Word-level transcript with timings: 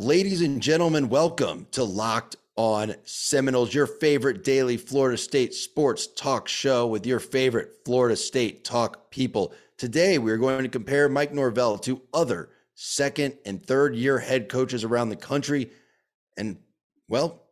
Ladies 0.00 0.40
and 0.40 0.62
gentlemen, 0.62 1.10
welcome 1.10 1.66
to 1.72 1.84
Locked 1.84 2.36
on 2.56 2.94
Seminoles, 3.04 3.74
your 3.74 3.86
favorite 3.86 4.42
daily 4.42 4.78
Florida 4.78 5.18
State 5.18 5.52
sports 5.52 6.06
talk 6.06 6.48
show 6.48 6.86
with 6.86 7.04
your 7.04 7.20
favorite 7.20 7.84
Florida 7.84 8.16
State 8.16 8.64
talk 8.64 9.10
people. 9.10 9.52
Today, 9.76 10.16
we're 10.16 10.38
going 10.38 10.62
to 10.62 10.70
compare 10.70 11.10
Mike 11.10 11.34
Norvell 11.34 11.76
to 11.80 12.00
other 12.14 12.48
second 12.74 13.36
and 13.44 13.62
third 13.62 13.94
year 13.94 14.18
head 14.18 14.48
coaches 14.48 14.84
around 14.84 15.10
the 15.10 15.16
country. 15.16 15.70
And, 16.38 16.56
well, 17.06 17.42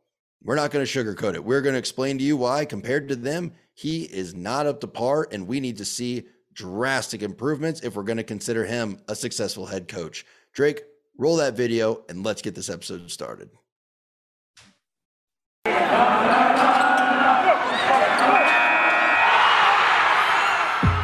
we're 0.43 0.57
not 0.57 0.71
going 0.71 0.87
to 0.87 0.91
sugarcoat 0.91 1.35
it. 1.35 1.45
We're 1.45 1.61
going 1.61 1.75
to 1.75 1.79
explain 1.79 2.17
to 2.17 2.25
you 2.25 2.39
why, 2.39 2.65
compared 2.65 3.09
to 3.09 3.17
them, 3.17 3.53
he 3.75 4.05
is 4.05 4.35
not 4.35 4.65
up 4.65 4.80
to 4.80 4.87
par, 4.87 5.29
and 5.30 5.46
we 5.46 5.61
need 5.61 5.77
to 5.77 5.85
see 5.85 6.25
drastic 6.55 7.23
improvements 7.23 7.83
if 7.83 7.95
we're 7.95 8.05
going 8.05 8.17
to 8.17 8.25
consider 8.25 8.65
him 8.65 9.01
a 9.07 9.15
successful 9.15 9.67
head 9.67 9.87
coach. 9.87 10.25
Drake, 10.55 10.85
roll 11.19 11.37
that 11.37 11.55
video 11.55 12.05
and 12.09 12.25
let's 12.25 12.41
get 12.41 12.55
this 12.55 12.71
episode 12.71 13.11
started. 13.11 13.50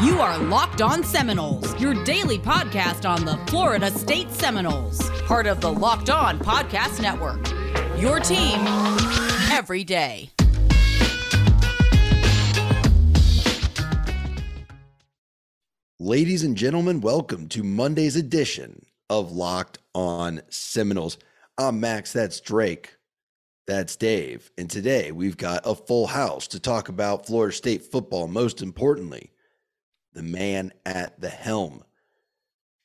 You 0.02 0.20
are 0.20 0.38
Locked 0.38 0.80
On 0.82 1.02
Seminoles, 1.02 1.78
your 1.80 1.94
daily 2.04 2.38
podcast 2.38 3.08
on 3.08 3.24
the 3.24 3.36
Florida 3.50 3.90
State 3.90 4.30
Seminoles, 4.30 5.10
part 5.22 5.46
of 5.46 5.60
the 5.60 5.72
Locked 5.72 6.10
On 6.10 6.38
Podcast 6.38 7.02
Network. 7.02 7.46
Your 7.98 8.20
team 8.20 8.60
every 9.50 9.82
day. 9.82 10.30
Ladies 15.98 16.42
and 16.42 16.56
gentlemen, 16.56 17.00
welcome 17.00 17.48
to 17.48 17.62
Monday's 17.62 18.14
edition 18.14 18.84
of 19.10 19.32
Locked 19.32 19.78
On 19.94 20.40
Seminoles. 20.48 21.18
I'm 21.58 21.80
Max, 21.80 22.12
that's 22.12 22.40
Drake, 22.40 22.96
that's 23.66 23.96
Dave. 23.96 24.50
And 24.58 24.70
today 24.70 25.12
we've 25.12 25.36
got 25.36 25.62
a 25.64 25.74
full 25.74 26.06
house 26.06 26.46
to 26.48 26.60
talk 26.60 26.88
about 26.88 27.26
Florida 27.26 27.54
State 27.54 27.84
football. 27.84 28.26
Most 28.26 28.62
importantly, 28.62 29.30
the 30.12 30.22
man 30.22 30.72
at 30.86 31.20
the 31.20 31.28
helm. 31.28 31.84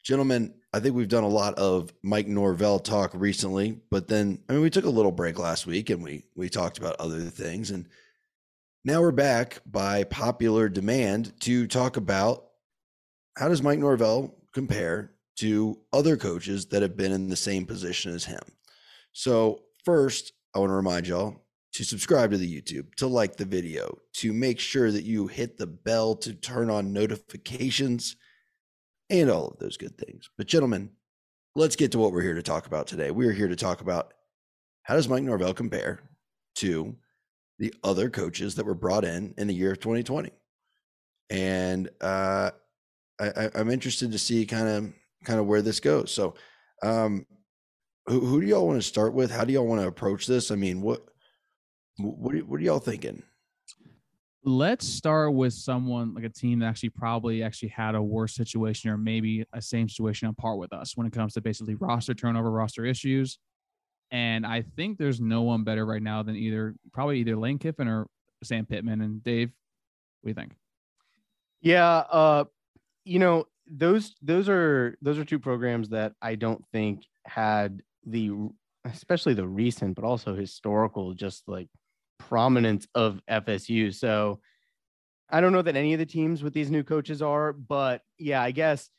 Gentlemen, 0.03 0.53
I 0.73 0.79
think 0.79 0.95
we've 0.95 1.07
done 1.07 1.23
a 1.23 1.27
lot 1.27 1.55
of 1.55 1.91
Mike 2.03 2.27
Norvell 2.27 2.79
talk 2.79 3.11
recently, 3.13 3.79
but 3.89 4.07
then 4.07 4.39
I 4.47 4.53
mean 4.53 4.61
we 4.61 4.69
took 4.69 4.85
a 4.85 4.89
little 4.89 5.11
break 5.11 5.39
last 5.39 5.66
week 5.66 5.89
and 5.89 6.03
we 6.03 6.23
we 6.35 6.49
talked 6.49 6.77
about 6.77 6.95
other 6.99 7.22
things 7.22 7.72
and 7.72 7.88
now 8.85 9.01
we're 9.01 9.11
back 9.11 9.61
by 9.66 10.05
popular 10.05 10.69
demand 10.69 11.33
to 11.41 11.67
talk 11.67 11.97
about 11.97 12.45
how 13.35 13.47
does 13.47 13.61
Mike 13.61 13.79
Norvell 13.79 14.35
compare 14.53 15.11
to 15.39 15.79
other 15.93 16.17
coaches 16.17 16.65
that 16.67 16.81
have 16.81 16.97
been 16.97 17.11
in 17.11 17.29
the 17.29 17.35
same 17.35 17.65
position 17.65 18.13
as 18.13 18.25
him? 18.25 18.41
So, 19.11 19.63
first, 19.85 20.33
I 20.53 20.59
want 20.59 20.69
to 20.69 20.75
remind 20.75 21.07
y'all 21.07 21.43
to 21.73 21.83
subscribe 21.83 22.31
to 22.31 22.37
the 22.37 22.61
YouTube, 22.61 22.95
to 22.95 23.07
like 23.07 23.35
the 23.35 23.45
video, 23.45 23.99
to 24.13 24.33
make 24.33 24.59
sure 24.59 24.91
that 24.91 25.03
you 25.03 25.27
hit 25.27 25.57
the 25.57 25.67
bell 25.67 26.15
to 26.15 26.33
turn 26.33 26.69
on 26.69 26.93
notifications 26.93 28.15
and 29.09 29.29
all 29.29 29.47
of 29.47 29.59
those 29.59 29.77
good 29.77 29.97
things. 29.97 30.29
But, 30.37 30.47
gentlemen, 30.47 30.91
let's 31.55 31.75
get 31.75 31.91
to 31.91 31.99
what 31.99 32.11
we're 32.11 32.21
here 32.21 32.35
to 32.35 32.43
talk 32.43 32.67
about 32.67 32.87
today. 32.87 33.11
We're 33.11 33.33
here 33.33 33.47
to 33.47 33.55
talk 33.55 33.81
about 33.81 34.13
how 34.83 34.95
does 34.95 35.09
Mike 35.09 35.23
Norvell 35.23 35.53
compare 35.53 35.99
to 36.55 36.95
the 37.59 37.73
other 37.83 38.09
coaches 38.09 38.55
that 38.55 38.65
were 38.65 38.73
brought 38.73 39.05
in 39.05 39.33
in 39.37 39.47
the 39.47 39.53
year 39.53 39.71
of 39.71 39.79
2020? 39.79 40.31
And 41.29 41.89
uh, 42.01 42.51
I, 43.19 43.49
am 43.53 43.69
interested 43.69 44.11
to 44.11 44.17
see 44.17 44.45
kind 44.45 44.67
of 44.67 44.93
kind 45.25 45.39
of 45.39 45.45
where 45.45 45.62
this 45.62 45.80
goes. 45.80 46.12
So, 46.12 46.36
um, 46.81 47.25
who, 48.08 48.22
who 48.22 48.42
do 48.42 48.48
y'all 48.48 48.67
want 48.67 48.81
to 48.81 48.88
start 48.88 49.14
with? 49.14 49.31
How 49.31 49.44
do 49.44 49.53
y'all 49.53 49.67
want 49.67 49.81
to 49.81 49.88
approach 49.88 50.25
this? 50.25 50.52
I 50.52 50.56
mean, 50.56 50.81
what 50.81 51.06
what 51.98 52.36
are, 52.36 52.39
what 52.39 52.59
are 52.59 52.64
y'all 52.64 52.80
thinking? 52.80 53.23
Let's 54.44 54.88
start 54.88 55.34
with 55.34 55.53
someone 55.53 56.13
like 56.13 56.24
a 56.24 56.29
team 56.29 56.59
that 56.59 56.68
actually 56.68 56.90
probably 56.90 57.44
actually 57.44 57.69
had 57.69 57.94
a 57.94 58.02
worse 58.02 58.35
situation 58.35 58.90
or 58.90 58.97
maybe 58.97 59.46
a 59.53 59.62
same 59.62 59.90
situation 59.90 60.29
on 60.29 60.35
par 60.35 60.56
with 60.56 60.72
us 60.72 60.96
when 60.96 61.06
it 61.06 61.13
comes 61.13 61.34
to 61.34 61.41
basically 61.41 61.75
roster 61.75 62.13
turnover, 62.13 62.50
roster 62.50 62.85
issues. 62.85 63.38
And 64.12 64.46
I 64.46 64.63
think 64.75 64.97
there's 64.97 65.19
no 65.19 65.41
one 65.41 65.63
better 65.63 65.85
right 65.85 66.02
now 66.02 66.24
than 66.24 66.35
either 66.35 66.74
probably 66.94 67.19
either 67.19 67.35
Lane 67.35 67.59
Kiffin 67.59 67.88
or 67.88 68.08
Sam 68.44 68.66
Pittman. 68.66 69.02
And 69.02 69.22
Dave, 69.24 69.50
what 70.22 70.28
do 70.28 70.29
you 70.29 70.35
think? 70.35 70.53
Yeah, 71.62 71.97
uh, 72.09 72.46
you 73.03 73.19
know 73.19 73.46
those 73.69 74.16
those 74.22 74.50
are 74.50 74.97
those 75.02 75.18
are 75.18 75.25
two 75.25 75.40
programs 75.40 75.90
that 75.90 76.13
I 76.22 76.35
don't 76.35 76.63
think 76.72 77.06
had 77.25 77.81
the 78.06 78.31
especially 78.85 79.34
the 79.34 79.47
recent 79.47 79.96
but 79.96 80.06
also 80.06 80.35
historical 80.35 81.13
just 81.13 81.44
like 81.47 81.68
prominence 82.18 82.88
of 82.96 83.22
FSU. 83.29 83.94
So 83.94 84.40
I 85.29 85.41
don't 85.41 85.53
know 85.53 85.62
that 85.62 85.75
any 85.75 85.94
of 85.94 86.00
the 86.00 86.06
teams 86.06 86.41
with 86.41 86.53
these 86.53 86.72
new 86.72 86.84
coaches 86.84 87.22
are, 87.22 87.53
but 87.53 88.02
yeah, 88.18 88.41
I 88.41 88.52
guess 88.52 88.90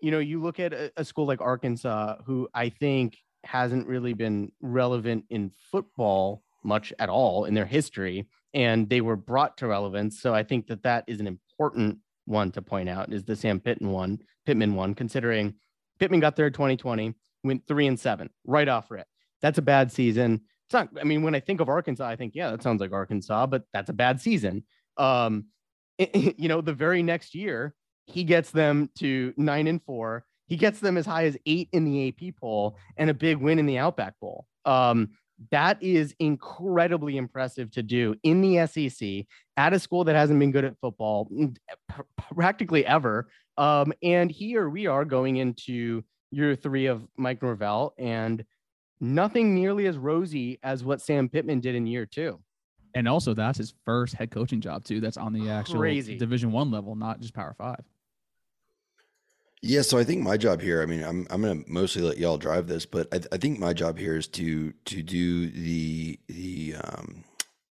you 0.00 0.10
know, 0.10 0.18
you 0.18 0.42
look 0.42 0.60
at 0.60 0.72
a, 0.72 0.92
a 0.96 1.04
school 1.04 1.26
like 1.26 1.40
Arkansas 1.40 2.16
who 2.26 2.48
I 2.52 2.68
think 2.68 3.16
hasn't 3.44 3.86
really 3.86 4.12
been 4.12 4.52
relevant 4.60 5.24
in 5.30 5.50
football 5.70 6.42
much 6.62 6.92
at 6.98 7.08
all 7.08 7.44
in 7.44 7.54
their 7.54 7.66
history 7.66 8.26
and 8.54 8.88
they 8.88 9.00
were 9.00 9.16
brought 9.16 9.56
to 9.58 9.66
relevance. 9.66 10.20
So 10.20 10.34
I 10.34 10.42
think 10.42 10.68
that 10.68 10.82
that 10.84 11.04
is 11.06 11.20
an 11.20 11.26
important 11.26 11.98
one 12.26 12.50
to 12.52 12.62
point 12.62 12.88
out 12.88 13.12
is 13.12 13.24
the 13.24 13.36
Sam 13.36 13.60
Pittman 13.60 13.90
one, 13.90 14.18
Pittman 14.46 14.74
one, 14.74 14.94
considering 14.94 15.54
Pittman 15.98 16.20
got 16.20 16.36
there 16.36 16.46
in 16.46 16.52
2020, 16.52 17.14
went 17.42 17.66
three 17.66 17.86
and 17.86 17.98
seven 17.98 18.30
right 18.46 18.68
off 18.68 18.90
rip. 18.90 19.06
That's 19.42 19.58
a 19.58 19.62
bad 19.62 19.92
season. 19.92 20.42
It's 20.66 20.72
not, 20.72 20.88
I 20.98 21.04
mean, 21.04 21.22
when 21.22 21.34
I 21.34 21.40
think 21.40 21.60
of 21.60 21.68
Arkansas, 21.68 22.06
I 22.06 22.16
think, 22.16 22.34
yeah, 22.34 22.50
that 22.50 22.62
sounds 22.62 22.80
like 22.80 22.92
Arkansas, 22.92 23.46
but 23.46 23.64
that's 23.72 23.90
a 23.90 23.94
bad 23.94 24.20
season. 24.20 24.64
Um, 24.96 25.46
it, 25.98 26.34
you 26.38 26.48
know, 26.48 26.60
the 26.60 26.72
very 26.72 27.02
next 27.02 27.34
year, 27.34 27.74
he 28.06 28.24
gets 28.24 28.50
them 28.50 28.90
to 28.98 29.32
nine 29.36 29.66
and 29.66 29.82
four. 29.82 30.24
He 30.46 30.56
gets 30.56 30.80
them 30.80 30.98
as 30.98 31.06
high 31.06 31.24
as 31.24 31.38
eight 31.46 31.68
in 31.72 31.84
the 31.84 32.08
AP 32.08 32.34
poll 32.38 32.76
and 32.96 33.08
a 33.08 33.14
big 33.14 33.38
win 33.38 33.58
in 33.58 33.66
the 33.66 33.78
Outback 33.78 34.14
Bowl. 34.20 34.46
Um, 34.66 35.10
that 35.50 35.82
is 35.82 36.14
incredibly 36.18 37.16
impressive 37.16 37.70
to 37.72 37.82
do 37.82 38.14
in 38.22 38.40
the 38.40 38.66
SEC 38.66 39.26
at 39.56 39.72
a 39.72 39.78
school 39.78 40.04
that 40.04 40.16
hasn't 40.16 40.38
been 40.38 40.52
good 40.52 40.64
at 40.64 40.78
football 40.80 41.28
mm, 41.32 41.56
practically 42.34 42.84
ever. 42.86 43.28
Um, 43.56 43.92
and 44.02 44.30
here 44.30 44.68
we 44.68 44.86
are 44.86 45.04
going 45.04 45.36
into 45.36 46.02
year 46.30 46.56
three 46.56 46.86
of 46.86 47.06
Mike 47.16 47.42
Norvell, 47.42 47.94
and 47.98 48.44
nothing 49.00 49.54
nearly 49.54 49.86
as 49.86 49.96
rosy 49.96 50.58
as 50.62 50.84
what 50.84 51.00
Sam 51.00 51.28
Pittman 51.28 51.60
did 51.60 51.74
in 51.74 51.86
year 51.86 52.06
two. 52.06 52.40
And 52.94 53.08
also, 53.08 53.34
that's 53.34 53.58
his 53.58 53.74
first 53.84 54.14
head 54.14 54.30
coaching 54.30 54.60
job 54.60 54.84
too. 54.84 55.00
That's 55.00 55.16
on 55.16 55.32
the 55.32 55.50
actual 55.50 55.80
Crazy. 55.80 56.16
Division 56.16 56.52
One 56.52 56.70
level, 56.70 56.94
not 56.94 57.20
just 57.20 57.34
Power 57.34 57.54
Five. 57.58 57.84
Yeah, 59.66 59.80
so 59.80 59.96
I 59.96 60.04
think 60.04 60.20
my 60.20 60.36
job 60.36 60.60
here, 60.60 60.82
I 60.82 60.86
mean, 60.86 61.02
I'm 61.02 61.26
I'm 61.30 61.40
gonna 61.40 61.62
mostly 61.66 62.02
let 62.02 62.18
y'all 62.18 62.36
drive 62.36 62.66
this, 62.66 62.84
but 62.84 63.08
I, 63.14 63.20
I 63.32 63.38
think 63.38 63.58
my 63.58 63.72
job 63.72 63.98
here 63.98 64.14
is 64.14 64.28
to 64.28 64.74
to 64.84 65.02
do 65.02 65.48
the 65.48 66.20
the 66.28 66.74
um 66.84 67.24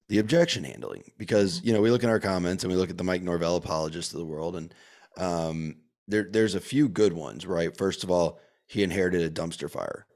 the 0.09 0.21
objection 0.21 0.63
handling 0.63 1.03
because 1.19 1.59
mm-hmm. 1.59 1.67
you 1.67 1.73
know 1.73 1.81
we 1.81 1.91
look 1.91 2.05
in 2.05 2.09
our 2.09 2.21
comments 2.21 2.63
and 2.63 2.73
we 2.73 2.79
look 2.79 2.91
at 2.91 2.97
the 2.97 3.03
Mike 3.03 3.23
Norvell 3.23 3.57
apologists 3.57 4.13
of 4.13 4.21
the 4.21 4.25
world 4.25 4.55
and 4.55 4.73
um 5.17 5.79
there 6.07 6.29
there's 6.31 6.55
a 6.55 6.61
few 6.61 6.89
good 6.89 7.13
ones, 7.13 7.45
right? 7.45 7.77
First 7.77 8.05
of 8.05 8.11
all, 8.11 8.39
he 8.69 8.85
inherited 8.85 9.23
a 9.23 9.29
dumpster 9.29 9.69
fire. 9.69 10.07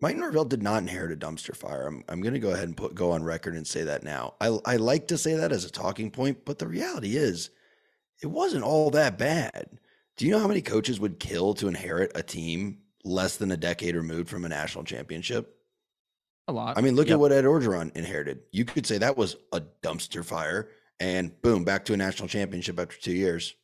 Mike 0.00 0.16
Norvell 0.16 0.46
did 0.46 0.62
not 0.62 0.80
inherit 0.80 1.12
a 1.12 1.16
dumpster 1.16 1.54
fire. 1.54 1.86
I'm 1.86 2.02
I'm 2.08 2.22
gonna 2.22 2.38
go 2.38 2.52
ahead 2.52 2.64
and 2.64 2.76
put 2.76 2.94
go 2.94 3.10
on 3.10 3.22
record 3.24 3.56
and 3.56 3.66
say 3.66 3.82
that 3.82 4.04
now. 4.04 4.32
I 4.40 4.58
I 4.64 4.76
like 4.76 5.08
to 5.08 5.18
say 5.18 5.34
that 5.34 5.52
as 5.52 5.66
a 5.66 5.70
talking 5.70 6.10
point, 6.10 6.46
but 6.46 6.58
the 6.58 6.66
reality 6.66 7.18
is 7.18 7.50
it 8.22 8.28
wasn't 8.28 8.64
all 8.64 8.88
that 8.92 9.18
bad 9.18 9.78
do 10.16 10.24
you 10.24 10.32
know 10.32 10.38
how 10.38 10.48
many 10.48 10.62
coaches 10.62 10.98
would 10.98 11.20
kill 11.20 11.54
to 11.54 11.68
inherit 11.68 12.12
a 12.14 12.22
team 12.22 12.78
less 13.04 13.36
than 13.36 13.52
a 13.52 13.56
decade 13.56 13.94
removed 13.94 14.28
from 14.28 14.44
a 14.44 14.48
national 14.48 14.84
championship? 14.84 15.52
A 16.48 16.52
lot. 16.52 16.78
I 16.78 16.80
mean, 16.80 16.94
look 16.94 17.08
yep. 17.08 17.14
at 17.14 17.20
what 17.20 17.32
Ed 17.32 17.44
Orgeron 17.44 17.94
inherited. 17.96 18.40
You 18.52 18.64
could 18.64 18.86
say 18.86 18.98
that 18.98 19.16
was 19.16 19.36
a 19.52 19.60
dumpster 19.82 20.24
fire, 20.24 20.70
and 21.00 21.40
boom, 21.42 21.64
back 21.64 21.84
to 21.86 21.92
a 21.92 21.96
national 21.96 22.28
championship 22.28 22.78
after 22.78 22.96
two 22.96 23.12
years. 23.12 23.54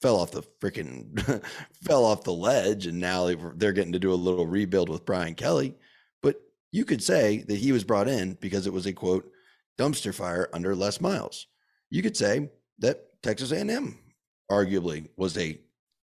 Fell 0.00 0.16
off 0.16 0.30
the 0.30 0.42
freaking, 0.62 1.42
fell 1.84 2.04
off 2.04 2.24
the 2.24 2.32
ledge, 2.32 2.86
and 2.86 2.98
now 2.98 3.26
they're 3.26 3.72
getting 3.72 3.92
to 3.92 3.98
do 3.98 4.12
a 4.12 4.14
little 4.14 4.46
rebuild 4.46 4.88
with 4.88 5.04
Brian 5.04 5.34
Kelly. 5.34 5.76
But 6.22 6.40
you 6.72 6.84
could 6.86 7.02
say 7.02 7.44
that 7.48 7.58
he 7.58 7.72
was 7.72 7.84
brought 7.84 8.08
in 8.08 8.34
because 8.40 8.66
it 8.66 8.72
was 8.72 8.86
a 8.86 8.92
quote 8.94 9.30
dumpster 9.78 10.14
fire 10.14 10.48
under 10.54 10.74
Les 10.74 11.00
Miles. 11.00 11.48
You 11.90 12.02
could 12.02 12.16
say 12.16 12.50
that 12.78 13.22
Texas 13.22 13.52
A&M 13.52 13.98
arguably 14.50 15.08
was 15.16 15.38
a 15.38 15.60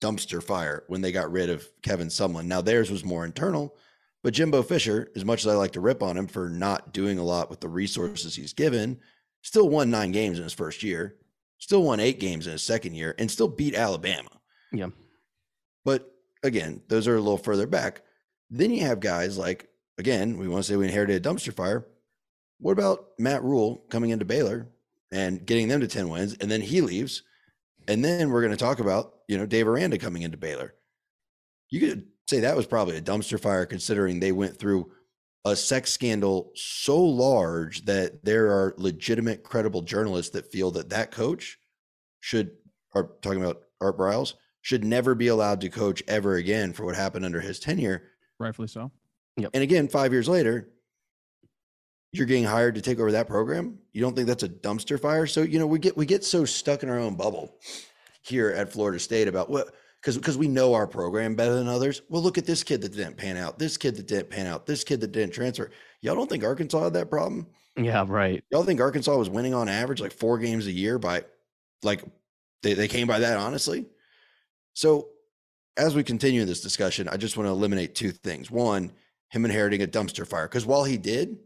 dumpster 0.02 0.44
fire 0.44 0.84
when 0.88 1.02
they 1.02 1.12
got 1.12 1.32
rid 1.32 1.50
of 1.50 1.68
Kevin 1.82 2.08
Sumlin. 2.08 2.46
Now 2.46 2.62
theirs 2.62 2.90
was 2.90 3.06
more 3.06 3.24
internal, 3.24 3.76
but 4.24 4.34
Jimbo 4.34 4.64
Fisher, 4.64 5.12
as 5.16 5.24
much 5.24 5.46
as 5.46 5.48
I 5.48 5.56
like 5.56 5.72
to 5.74 5.82
rip 5.82 6.04
on 6.04 6.18
him 6.18 6.28
for 6.28 6.50
not 6.50 6.94
doing 6.94 7.20
a 7.20 7.24
lot 7.24 7.50
with 7.50 7.60
the 7.60 7.70
resources 7.70 8.36
he's 8.36 8.54
given, 8.54 9.00
still 9.42 9.70
won 9.70 9.90
nine 9.90 10.12
games 10.12 10.38
in 10.38 10.44
his 10.44 10.54
first 10.54 10.84
year, 10.84 11.16
still 11.58 11.84
won 11.84 12.00
eight 12.00 12.20
games 12.20 12.48
in 12.48 12.54
his 12.54 12.64
second 12.64 12.96
year, 12.96 13.16
and 13.18 13.30
still 13.30 13.48
beat 13.48 13.76
Alabama. 13.76 14.30
Yeah. 14.72 14.90
But 15.86 16.12
again, 16.44 16.82
those 16.88 17.08
are 17.08 17.16
a 17.16 17.22
little 17.22 17.38
further 17.38 17.68
back. 17.68 18.02
Then 18.50 18.72
you 18.72 18.82
have 18.82 19.00
guys 19.00 19.38
like, 19.38 19.70
again, 19.98 20.38
we 20.38 20.48
want 20.48 20.66
to 20.66 20.72
say 20.72 20.76
we 20.76 20.86
inherited 20.86 21.26
a 21.26 21.30
dumpster 21.30 21.54
fire. 21.54 21.88
What 22.60 22.74
about 22.74 23.08
Matt 23.18 23.44
Rhule 23.44 23.84
coming 23.90 24.12
into 24.12 24.26
Baylor 24.26 24.68
and 25.12 25.46
getting 25.46 25.68
them 25.68 25.82
to 25.82 25.88
10 25.88 26.10
wins? 26.10 26.36
And 26.36 26.52
then 26.52 26.62
he 26.62 26.82
leaves. 26.82 27.24
And 27.88 28.04
then 28.04 28.30
we're 28.30 28.42
going 28.42 28.52
to 28.52 28.58
talk 28.58 28.80
about, 28.80 29.16
you 29.28 29.38
know, 29.38 29.46
Dave 29.46 29.68
Aranda 29.68 29.98
coming 29.98 30.22
into 30.22 30.38
Baylor. 30.38 30.76
You 31.70 31.80
could 31.80 32.08
say 32.28 32.42
that 32.42 32.56
was 32.56 32.66
probably 32.66 32.98
a 32.98 33.02
dumpster 33.02 33.40
fire 33.40 33.66
considering 33.66 34.20
they 34.20 34.32
went 34.32 34.58
through 34.58 34.92
a 35.46 35.56
sex 35.56 35.92
scandal 35.92 36.52
so 36.56 37.02
large 37.02 37.86
that 37.86 38.24
there 38.24 38.48
are 38.48 38.76
legitimate, 38.78 39.44
credible 39.44 39.82
journalists 39.82 40.32
that 40.34 40.52
feel 40.52 40.72
that 40.72 40.90
that 40.90 41.12
coach 41.12 41.58
should, 42.20 42.52
are 42.94 43.10
talking 43.22 43.42
about 43.42 43.64
Art 43.82 43.98
Briles, 43.98 44.36
should 44.62 44.86
never 44.86 45.16
be 45.16 45.28
allowed 45.28 45.60
to 45.62 45.70
coach 45.70 46.04
ever 46.08 46.36
again 46.36 46.72
for 46.74 46.86
what 46.86 46.96
happened 46.96 47.26
under 47.26 47.42
his 47.42 47.60
tenure. 47.60 48.04
Rightfully 48.40 48.68
so. 48.68 48.92
Yep. 49.38 49.52
And 49.54 49.64
again, 49.64 49.88
five 49.88 50.12
years 50.12 50.30
later, 50.30 50.70
you're 52.12 52.26
getting 52.26 52.44
hired 52.44 52.76
to 52.76 52.82
take 52.82 53.00
over 53.00 53.12
that 53.14 53.28
program. 53.28 53.78
You 53.94 54.02
don't 54.02 54.16
think 54.16 54.28
that's 54.28 54.44
a 54.44 54.50
dumpster 54.50 55.00
fire? 55.00 55.28
So 55.28 55.42
you 55.42 55.60
know 55.60 55.68
we 55.68 55.80
get 55.80 55.96
we 55.96 56.06
get 56.06 56.24
so 56.24 56.46
stuck 56.46 56.84
in 56.84 56.90
our 56.90 57.00
own 57.00 57.16
bubble 57.16 57.56
here 58.22 58.50
at 58.50 58.72
Florida 58.72 59.00
State 59.00 59.28
about 59.28 59.50
what 59.50 59.74
because 60.02 60.18
because 60.18 60.38
we 60.38 60.48
know 60.48 60.74
our 60.74 60.88
program 60.88 61.36
better 61.36 61.56
than 61.56 61.68
others. 61.68 62.02
Well, 62.10 62.22
look 62.22 62.38
at 62.38 62.46
this 62.46 62.64
kid 62.64 62.82
that 62.82 62.96
didn't 62.96 63.18
pan 63.18 63.38
out. 63.38 63.60
This 63.60 63.78
kid 63.78 63.96
that 63.96 64.08
didn't 64.08 64.30
pan 64.30 64.48
out. 64.48 64.66
This 64.66 64.84
kid 64.84 65.02
that 65.02 65.12
didn't 65.12 65.34
transfer. 65.34 65.72
Y'all 66.02 66.16
don't 66.16 66.30
think 66.30 66.44
Arkansas 66.44 66.84
had 66.84 66.94
that 66.94 67.10
problem? 67.10 67.48
Yeah, 67.78 68.06
right. 68.08 68.44
Y'all 68.52 68.64
think 68.64 68.82
Arkansas 68.82 69.16
was 69.16 69.30
winning 69.30 69.54
on 69.54 69.70
average 69.70 70.02
like 70.02 70.12
four 70.12 70.38
games 70.38 70.68
a 70.68 70.72
year 70.72 71.00
by 71.00 71.24
like 71.84 72.04
they, 72.64 72.74
they 72.74 72.88
came 72.88 73.08
by 73.08 73.20
that 73.20 73.38
honestly? 73.38 73.86
So 74.74 75.10
as 75.78 75.96
we 75.96 76.04
continue 76.04 76.44
this 76.44 76.62
discussion, 76.62 77.08
I 77.08 77.18
just 77.18 77.38
want 77.38 77.48
to 77.48 77.52
eliminate 77.52 77.96
two 77.96 78.12
things. 78.12 78.52
One, 78.52 78.92
him 79.30 79.46
inheriting 79.46 79.82
a 79.82 79.88
dumpster 79.88 80.28
fire. 80.28 80.48
Because 80.48 80.66
while 80.66 80.84
he 80.84 80.98
did, 80.98 81.38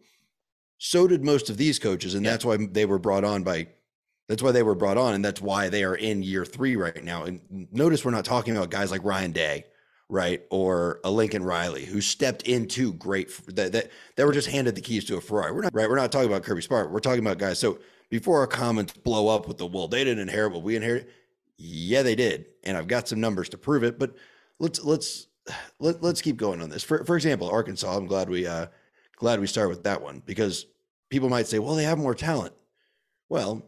so 0.78 1.08
did 1.08 1.24
most 1.24 1.50
of 1.50 1.58
these 1.58 1.80
coaches. 1.80 2.16
And 2.16 2.24
yeah. 2.24 2.32
that's 2.32 2.46
why 2.46 2.58
they 2.58 2.86
were 2.86 3.00
brought 3.00 3.24
on 3.24 3.44
by 3.44 3.68
that's 4.28 4.42
why 4.42 4.52
they 4.52 4.64
were 4.64 4.76
brought 4.76 4.98
on. 4.98 5.14
And 5.14 5.24
that's 5.24 5.42
why 5.42 5.70
they 5.70 5.84
are 5.84 5.96
in 5.96 6.24
year 6.24 6.46
three 6.46 6.76
right 6.76 7.04
now. 7.04 7.24
And 7.24 7.68
notice 7.72 8.04
we're 8.04 8.12
not 8.12 8.26
talking 8.26 8.58
about 8.58 8.72
guys 8.72 8.90
like 8.90 9.04
Ryan 9.04 9.32
Day, 9.32 9.66
right? 10.10 10.42
Or 10.50 11.00
a 11.04 11.12
Lincoln 11.12 11.44
Riley 11.44 11.86
who 11.86 12.02
stepped 12.02 12.44
into 12.44 12.94
great 12.94 13.30
that 13.56 13.72
that, 13.72 13.92
that 14.16 14.26
were 14.26 14.34
just 14.34 14.50
handed 14.50 14.76
the 14.76 14.82
keys 14.82 15.06
to 15.06 15.18
a 15.18 15.22
Ferrari. 15.22 15.52
We're 15.52 15.62
not 15.62 15.74
right. 15.76 15.90
We're 15.90 15.96
not 15.96 16.12
talking 16.12 16.30
about 16.30 16.44
Kirby 16.44 16.64
Smart. 16.64 16.92
We're 16.92 17.00
talking 17.00 17.20
about 17.20 17.38
guys. 17.38 17.60
So 17.60 17.80
before 18.10 18.40
our 18.40 18.48
comments 18.48 18.94
blow 18.94 19.28
up 19.28 19.48
with 19.48 19.58
the 19.58 19.68
well, 19.68 19.88
they 19.88 20.04
didn't 20.04 20.22
inherit 20.22 20.54
what 20.54 20.64
we 20.64 20.76
inherited. 20.76 21.08
Yeah, 21.58 22.02
they 22.02 22.16
did. 22.16 22.48
And 22.64 22.78
I've 22.78 22.88
got 22.88 23.08
some 23.08 23.20
numbers 23.22 23.50
to 23.50 23.58
prove 23.58 23.84
it, 23.84 23.98
but 23.98 24.16
let's 24.60 24.84
let's 24.84 25.28
let, 25.80 26.02
let's 26.02 26.22
keep 26.22 26.38
going 26.38 26.62
on 26.62 26.70
this. 26.70 26.84
For 26.84 27.04
for 27.04 27.16
example, 27.16 27.50
Arkansas, 27.50 27.96
I'm 27.96 28.08
glad 28.08 28.30
we 28.30 28.48
uh 28.48 28.68
glad 29.16 29.40
we 29.40 29.48
start 29.48 29.70
with 29.70 29.84
that 29.84 30.02
one 30.02 30.22
because 30.26 30.66
people 31.10 31.30
might 31.30 31.48
say, 31.48 31.60
well, 31.60 31.76
they 31.76 31.84
have 31.84 31.98
more 31.98 32.16
talent. 32.16 32.54
Well, 33.30 33.64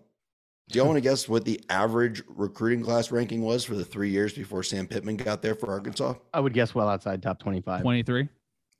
do 0.69 0.77
y'all 0.77 0.85
hmm. 0.85 0.89
want 0.89 0.97
to 0.97 1.09
guess 1.09 1.29
what 1.29 1.45
the 1.45 1.61
average 1.69 2.23
recruiting 2.27 2.83
class 2.83 3.11
ranking 3.11 3.41
was 3.41 3.63
for 3.63 3.75
the 3.75 3.85
three 3.85 4.09
years 4.09 4.33
before 4.33 4.63
Sam 4.63 4.87
Pittman 4.87 5.17
got 5.17 5.41
there 5.41 5.55
for 5.55 5.71
Arkansas? 5.71 6.15
I 6.33 6.39
would 6.39 6.53
guess 6.53 6.75
well 6.75 6.89
outside 6.89 7.21
top 7.21 7.39
25. 7.39 7.81
23. 7.81 8.29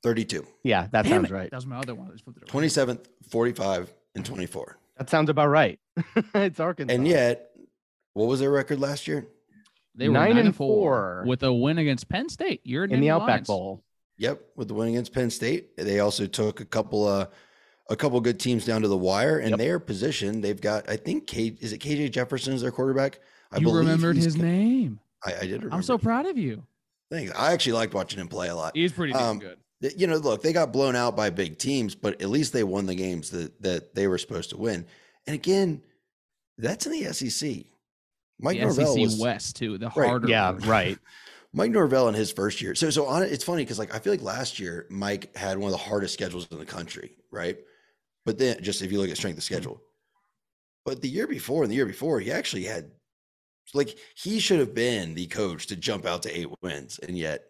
32. 0.04 0.46
Yeah, 0.64 0.88
that 0.92 1.04
Damn 1.04 1.12
sounds 1.12 1.32
it. 1.32 1.34
right. 1.34 1.50
That 1.50 1.58
was 1.58 1.66
my 1.66 1.78
other 1.78 1.96
one. 1.96 2.12
27th, 2.48 3.06
45, 3.30 3.94
and 4.16 4.26
24. 4.26 4.78
That 4.98 5.10
sounds 5.10 5.30
about 5.30 5.48
right. 5.48 5.80
it's 6.36 6.60
Arkansas. 6.60 6.94
And 6.94 7.08
yet, 7.08 7.52
what 8.14 8.28
was 8.28 8.40
their 8.40 8.52
record 8.52 8.80
last 8.80 9.08
year? 9.08 9.28
They 9.96 10.08
were 10.08 10.14
nine, 10.14 10.36
nine 10.36 10.46
and 10.46 10.56
four, 10.56 11.24
four, 11.24 11.24
with 11.26 11.42
a 11.42 11.52
win 11.52 11.80
against 11.80 12.08
Penn 12.08 12.30
State. 12.30 12.62
You're 12.64 12.84
in 12.84 13.00
the 13.00 13.10
Outback 13.10 13.28
Lions. 13.28 13.48
Bowl. 13.48 13.84
Yep, 14.18 14.42
with 14.56 14.68
the 14.68 14.74
win 14.74 14.90
against 14.90 15.14
Penn 15.14 15.30
State. 15.30 15.78
They 15.78 16.00
also 16.00 16.26
took 16.26 16.60
a 16.60 16.66
couple 16.66 17.08
of 17.08 17.30
a 17.90 17.96
couple 17.96 18.20
good 18.20 18.40
teams 18.40 18.66
down 18.66 18.82
to 18.82 18.88
the 18.88 18.98
wire, 18.98 19.40
and 19.40 19.52
yep. 19.52 19.60
their 19.60 19.80
position 19.80 20.42
they've 20.42 20.60
got. 20.60 20.90
I 20.90 20.98
think 20.98 21.28
K 21.28 21.56
is 21.60 21.74
it 21.74 21.80
KJ 21.80 22.12
Jefferson 22.12 22.54
is 22.54 22.62
their 22.62 22.72
quarterback. 22.72 23.20
I 23.52 23.58
you 23.58 23.72
remembered 23.72 24.18
his 24.18 24.38
name. 24.38 25.00
I, 25.24 25.34
I 25.34 25.40
did. 25.42 25.52
Remember. 25.52 25.76
I'm 25.76 25.84
so 25.84 25.98
proud 25.98 26.26
of 26.26 26.38
you. 26.38 26.64
Thanks. 27.10 27.32
I 27.38 27.54
actually 27.54 27.74
liked 27.74 27.94
watching 27.94 28.20
him 28.20 28.28
play 28.28 28.50
a 28.50 28.56
lot. 28.56 28.76
He's 28.76 28.92
pretty 28.92 29.14
um, 29.14 29.40
good. 29.40 29.58
You 29.96 30.08
know, 30.08 30.18
look, 30.18 30.42
they 30.42 30.54
got 30.54 30.74
blown 30.74 30.96
out 30.96 31.16
by 31.16 31.30
big 31.30 31.58
teams, 31.58 31.94
but 31.94 32.22
at 32.22 32.30
least 32.30 32.52
they 32.52 32.64
won 32.64 32.88
the 32.88 32.96
games 32.96 33.30
that 33.30 33.62
that 33.62 33.96
they 33.96 34.08
were 34.08 34.18
supposed 34.18 34.50
to 34.50 34.58
win. 34.58 34.86
And 35.26 35.36
again, 35.36 35.84
that's 36.58 36.86
in 36.86 36.92
the 36.94 37.14
SEC. 37.14 37.66
Mike 38.40 38.58
the 38.58 38.66
Norvell 38.66 38.94
SEC 38.94 39.02
was, 39.02 39.20
West 39.20 39.56
too. 39.56 39.78
The 39.78 39.90
harder, 39.90 40.28
right, 40.28 40.30
yeah, 40.30 40.58
right. 40.66 40.98
Mike 41.54 41.72
Norvell 41.72 42.08
in 42.08 42.14
his 42.14 42.32
first 42.32 42.62
year. 42.62 42.76
So, 42.76 42.90
so 42.90 43.06
on 43.06 43.24
it's 43.24 43.44
funny 43.44 43.64
because 43.64 43.80
like 43.80 43.94
I 43.94 44.00
feel 44.00 44.14
like 44.14 44.22
last 44.22 44.60
year 44.60 44.86
Mike 44.90 45.36
had 45.36 45.58
one 45.58 45.72
of 45.72 45.78
the 45.78 45.84
hardest 45.84 46.14
schedules 46.14 46.48
in 46.52 46.60
the 46.60 46.66
country, 46.66 47.12
right? 47.32 47.58
But 48.26 48.38
then, 48.38 48.62
just 48.62 48.82
if 48.82 48.92
you 48.92 49.00
look 49.00 49.10
at 49.10 49.18
strength 49.18 49.38
of 49.38 49.44
schedule, 49.44 49.82
but 50.86 51.02
the 51.02 51.10
year 51.10 51.28
before 51.28 51.64
and 51.64 51.72
the 51.72 51.76
year 51.76 51.86
before, 51.86 52.20
he 52.20 52.32
actually 52.32 52.66
had 52.66 52.92
like 53.74 53.98
he 54.16 54.40
should 54.40 54.60
have 54.60 54.74
been 54.74 55.16
the 55.16 55.28
coach 55.28 55.68
to 55.68 55.76
jump 55.76 56.06
out 56.06 56.24
to 56.24 56.38
eight 56.38 56.48
wins, 56.62 57.00
and 57.00 57.18
yet 57.18 57.46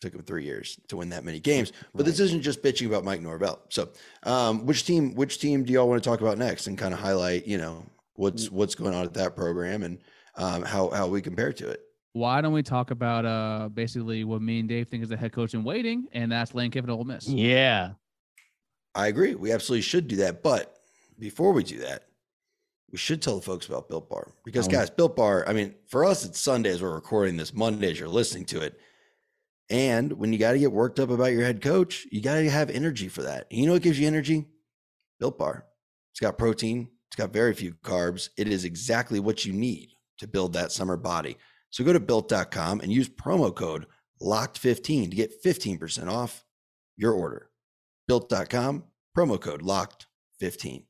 took 0.00 0.14
him 0.14 0.22
three 0.22 0.44
years 0.44 0.78
to 0.88 0.96
win 0.96 1.08
that 1.10 1.24
many 1.24 1.40
games. 1.40 1.72
But 1.94 2.00
right. 2.00 2.06
this 2.06 2.20
isn't 2.20 2.42
just 2.42 2.62
bitching 2.62 2.86
about 2.86 3.04
Mike 3.04 3.22
Norvell. 3.22 3.60
So, 3.70 3.88
um, 4.24 4.66
which 4.66 4.84
team? 4.84 5.14
Which 5.14 5.38
team 5.38 5.64
do 5.64 5.72
y'all 5.72 5.88
want 5.88 6.02
to 6.02 6.08
talk 6.08 6.20
about 6.20 6.38
next, 6.38 6.66
and 6.66 6.76
kind 6.76 6.92
of 6.92 7.00
highlight, 7.00 7.46
you 7.46 7.58
know, 7.58 7.84
what's 8.14 8.50
what's 8.50 8.74
going 8.74 8.94
on 8.94 9.04
at 9.04 9.14
that 9.14 9.36
program 9.36 9.82
and 9.82 9.98
um, 10.36 10.62
how 10.62 10.90
how 10.90 11.06
we 11.06 11.20
compare 11.20 11.52
to 11.52 11.68
it. 11.70 11.80
Why 12.14 12.40
don't 12.40 12.52
we 12.52 12.62
talk 12.62 12.90
about 12.90 13.26
uh 13.26 13.68
basically 13.68 14.24
what 14.24 14.40
me 14.40 14.60
and 14.60 14.68
Dave 14.68 14.88
think 14.88 15.02
is 15.02 15.08
the 15.10 15.16
head 15.16 15.32
coach 15.32 15.52
in 15.52 15.62
waiting, 15.62 16.06
and 16.12 16.32
that's 16.32 16.54
Lane 16.54 16.70
Kiffin 16.70 16.88
at 16.88 16.94
Ole 16.94 17.04
Miss. 17.04 17.28
Yeah, 17.28 17.92
I 18.94 19.08
agree. 19.08 19.34
We 19.34 19.52
absolutely 19.52 19.82
should 19.82 20.08
do 20.08 20.16
that. 20.16 20.42
But 20.42 20.76
before 21.18 21.52
we 21.52 21.64
do 21.64 21.80
that, 21.80 22.04
we 22.90 22.98
should 22.98 23.20
tell 23.20 23.36
the 23.36 23.42
folks 23.42 23.66
about 23.66 23.88
Built 23.88 24.08
Bar 24.08 24.30
because, 24.44 24.68
oh. 24.68 24.70
guys, 24.70 24.88
Built 24.90 25.16
Bar. 25.16 25.44
I 25.48 25.52
mean, 25.52 25.74
for 25.88 26.04
us, 26.04 26.24
it's 26.24 26.38
Sundays. 26.38 26.80
We're 26.80 26.94
recording 26.94 27.36
this 27.36 27.52
Mondays. 27.52 27.98
You're 27.98 28.08
listening 28.08 28.44
to 28.46 28.60
it. 28.60 28.78
And 29.68 30.12
when 30.12 30.32
you 30.32 30.38
got 30.38 30.52
to 30.52 30.58
get 30.58 30.70
worked 30.70 31.00
up 31.00 31.10
about 31.10 31.32
your 31.32 31.42
head 31.42 31.60
coach, 31.60 32.06
you 32.12 32.20
got 32.20 32.36
to 32.36 32.50
have 32.50 32.70
energy 32.70 33.08
for 33.08 33.22
that. 33.22 33.46
And 33.50 33.58
you 33.58 33.66
know 33.66 33.72
what 33.72 33.82
gives 33.82 33.98
you 33.98 34.06
energy? 34.06 34.46
Built 35.18 35.38
Bar. 35.38 35.66
It's 36.12 36.20
got 36.20 36.38
protein, 36.38 36.88
it's 37.08 37.16
got 37.16 37.32
very 37.32 37.54
few 37.54 37.74
carbs. 37.82 38.28
It 38.36 38.46
is 38.46 38.64
exactly 38.64 39.18
what 39.18 39.44
you 39.44 39.52
need 39.52 39.90
to 40.18 40.28
build 40.28 40.52
that 40.52 40.70
summer 40.70 40.96
body. 40.96 41.36
So 41.74 41.82
go 41.82 41.92
to 41.92 41.98
built.com 41.98 42.82
and 42.82 42.92
use 42.92 43.08
promo 43.08 43.52
code 43.52 43.86
LOCKED15 44.22 45.10
to 45.10 45.16
get 45.16 45.42
15% 45.42 46.08
off 46.08 46.44
your 46.96 47.12
order. 47.12 47.50
Built.com, 48.06 48.84
promo 49.16 49.40
code 49.40 49.60
LOCKED15. 49.60 50.84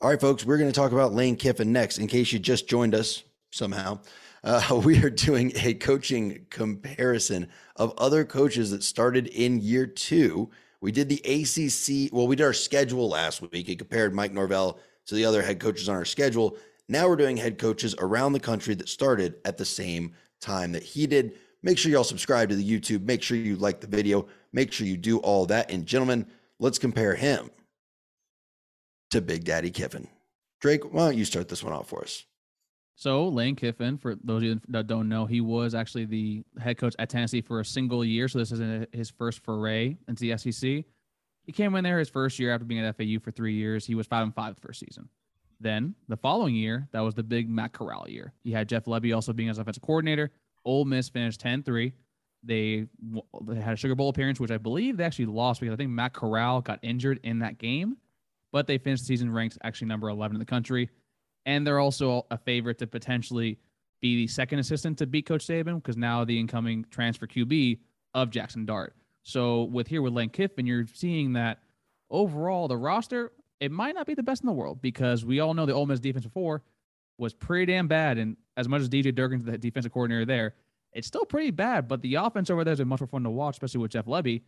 All 0.00 0.08
right, 0.08 0.18
folks, 0.18 0.46
we're 0.46 0.56
going 0.56 0.72
to 0.72 0.74
talk 0.74 0.92
about 0.92 1.12
Lane 1.12 1.36
Kiffin 1.36 1.72
next. 1.72 1.98
In 1.98 2.06
case 2.06 2.32
you 2.32 2.38
just 2.38 2.70
joined 2.70 2.94
us 2.94 3.22
somehow, 3.50 3.98
uh, 4.42 4.80
we 4.82 5.04
are 5.04 5.10
doing 5.10 5.52
a 5.56 5.74
coaching 5.74 6.46
comparison 6.48 7.50
of 7.76 7.92
other 7.98 8.24
coaches 8.24 8.70
that 8.70 8.82
started 8.82 9.26
in 9.26 9.60
year 9.60 9.86
two. 9.86 10.48
We 10.80 10.90
did 10.90 11.10
the 11.10 11.18
ACC, 11.18 12.10
well, 12.14 12.26
we 12.26 12.36
did 12.36 12.44
our 12.44 12.54
schedule 12.54 13.10
last 13.10 13.42
week 13.42 13.68
and 13.68 13.76
compared 13.76 14.14
Mike 14.14 14.32
Norvell 14.32 14.80
to 15.04 15.14
the 15.14 15.26
other 15.26 15.42
head 15.42 15.60
coaches 15.60 15.90
on 15.90 15.96
our 15.96 16.06
schedule. 16.06 16.56
Now 16.90 17.06
we're 17.06 17.14
doing 17.14 17.36
head 17.36 17.56
coaches 17.56 17.94
around 18.00 18.32
the 18.32 18.40
country 18.40 18.74
that 18.74 18.88
started 18.88 19.36
at 19.44 19.56
the 19.56 19.64
same 19.64 20.12
time 20.40 20.72
that 20.72 20.82
he 20.82 21.06
did. 21.06 21.38
Make 21.62 21.78
sure 21.78 21.92
y'all 21.92 22.02
subscribe 22.02 22.48
to 22.48 22.56
the 22.56 22.68
YouTube. 22.68 23.04
Make 23.04 23.22
sure 23.22 23.36
you 23.36 23.54
like 23.54 23.80
the 23.80 23.86
video. 23.86 24.26
Make 24.52 24.72
sure 24.72 24.88
you 24.88 24.96
do 24.96 25.18
all 25.18 25.46
that. 25.46 25.70
And 25.70 25.86
gentlemen, 25.86 26.26
let's 26.58 26.80
compare 26.80 27.14
him 27.14 27.48
to 29.12 29.20
Big 29.20 29.44
Daddy 29.44 29.70
Kiffin. 29.70 30.08
Drake, 30.60 30.92
why 30.92 31.04
don't 31.04 31.16
you 31.16 31.24
start 31.24 31.48
this 31.48 31.62
one 31.62 31.72
off 31.72 31.88
for 31.88 32.00
us? 32.00 32.24
So 32.96 33.28
Lane 33.28 33.54
Kiffin, 33.54 33.96
for 33.96 34.16
those 34.24 34.38
of 34.38 34.48
you 34.48 34.60
that 34.70 34.88
don't 34.88 35.08
know, 35.08 35.26
he 35.26 35.40
was 35.40 35.76
actually 35.76 36.06
the 36.06 36.42
head 36.60 36.76
coach 36.76 36.96
at 36.98 37.08
Tennessee 37.08 37.40
for 37.40 37.60
a 37.60 37.64
single 37.64 38.04
year. 38.04 38.26
So 38.26 38.40
this 38.40 38.50
isn't 38.50 38.92
his 38.92 39.10
first 39.10 39.44
foray 39.44 39.96
into 40.08 40.22
the 40.22 40.36
SEC. 40.36 40.84
He 41.44 41.52
came 41.52 41.72
in 41.76 41.84
there 41.84 42.00
his 42.00 42.08
first 42.08 42.40
year 42.40 42.52
after 42.52 42.64
being 42.64 42.84
at 42.84 42.96
FAU 42.96 43.20
for 43.22 43.30
three 43.30 43.54
years. 43.54 43.86
He 43.86 43.94
was 43.94 44.08
five 44.08 44.24
and 44.24 44.34
five 44.34 44.56
the 44.56 44.60
first 44.60 44.80
season. 44.80 45.08
Then 45.60 45.94
the 46.08 46.16
following 46.16 46.54
year, 46.54 46.88
that 46.92 47.00
was 47.00 47.14
the 47.14 47.22
big 47.22 47.48
Matt 47.48 47.72
Corral 47.72 48.08
year. 48.08 48.32
He 48.42 48.50
had 48.50 48.68
Jeff 48.68 48.86
Lebby 48.86 49.14
also 49.14 49.32
being 49.32 49.48
his 49.48 49.58
offensive 49.58 49.82
coordinator. 49.82 50.30
Ole 50.64 50.86
Miss 50.86 51.08
finished 51.08 51.40
10 51.40 51.62
3. 51.62 51.92
They, 52.42 52.86
they 53.42 53.60
had 53.60 53.74
a 53.74 53.76
Sugar 53.76 53.94
Bowl 53.94 54.08
appearance, 54.08 54.40
which 54.40 54.50
I 54.50 54.56
believe 54.56 54.96
they 54.96 55.04
actually 55.04 55.26
lost 55.26 55.60
because 55.60 55.74
I 55.74 55.76
think 55.76 55.90
Matt 55.90 56.14
Corral 56.14 56.62
got 56.62 56.78
injured 56.82 57.20
in 57.22 57.40
that 57.40 57.58
game. 57.58 57.98
But 58.52 58.66
they 58.66 58.78
finished 58.78 59.02
the 59.02 59.08
season 59.08 59.30
ranked 59.30 59.58
actually 59.62 59.88
number 59.88 60.08
11 60.08 60.34
in 60.34 60.38
the 60.38 60.46
country. 60.46 60.88
And 61.44 61.66
they're 61.66 61.78
also 61.78 62.26
a 62.30 62.38
favorite 62.38 62.78
to 62.78 62.86
potentially 62.86 63.58
be 64.00 64.16
the 64.16 64.26
second 64.26 64.58
assistant 64.58 64.98
to 64.98 65.06
beat 65.06 65.26
Coach 65.26 65.46
Saban 65.46 65.76
because 65.76 65.96
now 65.96 66.24
the 66.24 66.38
incoming 66.38 66.86
transfer 66.90 67.26
QB 67.26 67.78
of 68.14 68.30
Jackson 68.30 68.64
Dart. 68.64 68.94
So 69.22 69.64
with 69.64 69.86
here 69.86 70.00
with 70.00 70.14
Lane 70.14 70.30
Kiffin, 70.30 70.66
you're 70.66 70.86
seeing 70.92 71.34
that 71.34 71.58
overall 72.10 72.66
the 72.68 72.76
roster 72.76 73.32
it 73.60 73.70
might 73.70 73.94
not 73.94 74.06
be 74.06 74.14
the 74.14 74.22
best 74.22 74.42
in 74.42 74.46
the 74.46 74.52
world 74.52 74.80
because 74.80 75.24
we 75.24 75.40
all 75.40 75.54
know 75.54 75.66
the 75.66 75.74
Ole 75.74 75.86
Miss 75.86 76.00
defense 76.00 76.24
before 76.24 76.62
was 77.18 77.34
pretty 77.34 77.70
damn 77.72 77.86
bad. 77.86 78.18
And 78.18 78.36
as 78.56 78.68
much 78.68 78.80
as 78.80 78.88
DJ 78.88 79.14
Durkin's 79.14 79.44
the 79.44 79.58
defensive 79.58 79.92
coordinator 79.92 80.24
there, 80.24 80.54
it's 80.92 81.06
still 81.06 81.24
pretty 81.24 81.50
bad. 81.50 81.86
But 81.86 82.02
the 82.02 82.14
offense 82.16 82.50
over 82.50 82.64
there 82.64 82.72
is 82.72 82.80
much 82.80 83.00
more 83.00 83.06
fun 83.06 83.22
to 83.24 83.30
watch, 83.30 83.56
especially 83.56 83.80
with 83.80 83.92
Jeff 83.92 84.06
Lebby. 84.06 84.42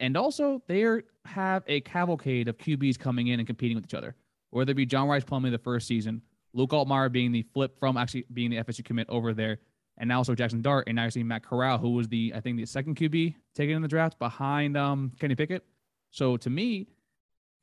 And 0.00 0.16
also, 0.16 0.62
they 0.66 1.02
have 1.26 1.62
a 1.68 1.80
cavalcade 1.82 2.48
of 2.48 2.58
QBs 2.58 2.98
coming 2.98 3.28
in 3.28 3.38
and 3.38 3.46
competing 3.46 3.76
with 3.76 3.84
each 3.84 3.94
other. 3.94 4.16
Whether 4.50 4.72
it 4.72 4.76
be 4.76 4.86
John 4.86 5.08
Rhys 5.08 5.24
Plumlee 5.24 5.50
the 5.50 5.58
first 5.58 5.86
season, 5.86 6.22
Luke 6.52 6.70
Altmyer 6.70 7.10
being 7.12 7.32
the 7.32 7.42
flip 7.52 7.78
from 7.78 7.96
actually 7.96 8.24
being 8.32 8.50
the 8.50 8.56
FSU 8.56 8.84
commit 8.84 9.08
over 9.08 9.34
there, 9.34 9.58
and 9.98 10.08
now 10.08 10.18
also 10.18 10.34
Jackson 10.34 10.62
Dart, 10.62 10.84
and 10.86 10.96
now 10.96 11.02
you're 11.02 11.10
seeing 11.10 11.28
Matt 11.28 11.44
Corral, 11.44 11.78
who 11.78 11.90
was 11.90 12.08
the 12.08 12.32
I 12.34 12.40
think 12.40 12.56
the 12.56 12.64
second 12.64 12.96
QB 12.96 13.34
taken 13.54 13.76
in 13.76 13.82
the 13.82 13.88
draft 13.88 14.18
behind 14.18 14.76
um, 14.76 15.12
Kenny 15.18 15.34
Pickett. 15.34 15.64
So 16.10 16.36
to 16.36 16.50
me, 16.50 16.88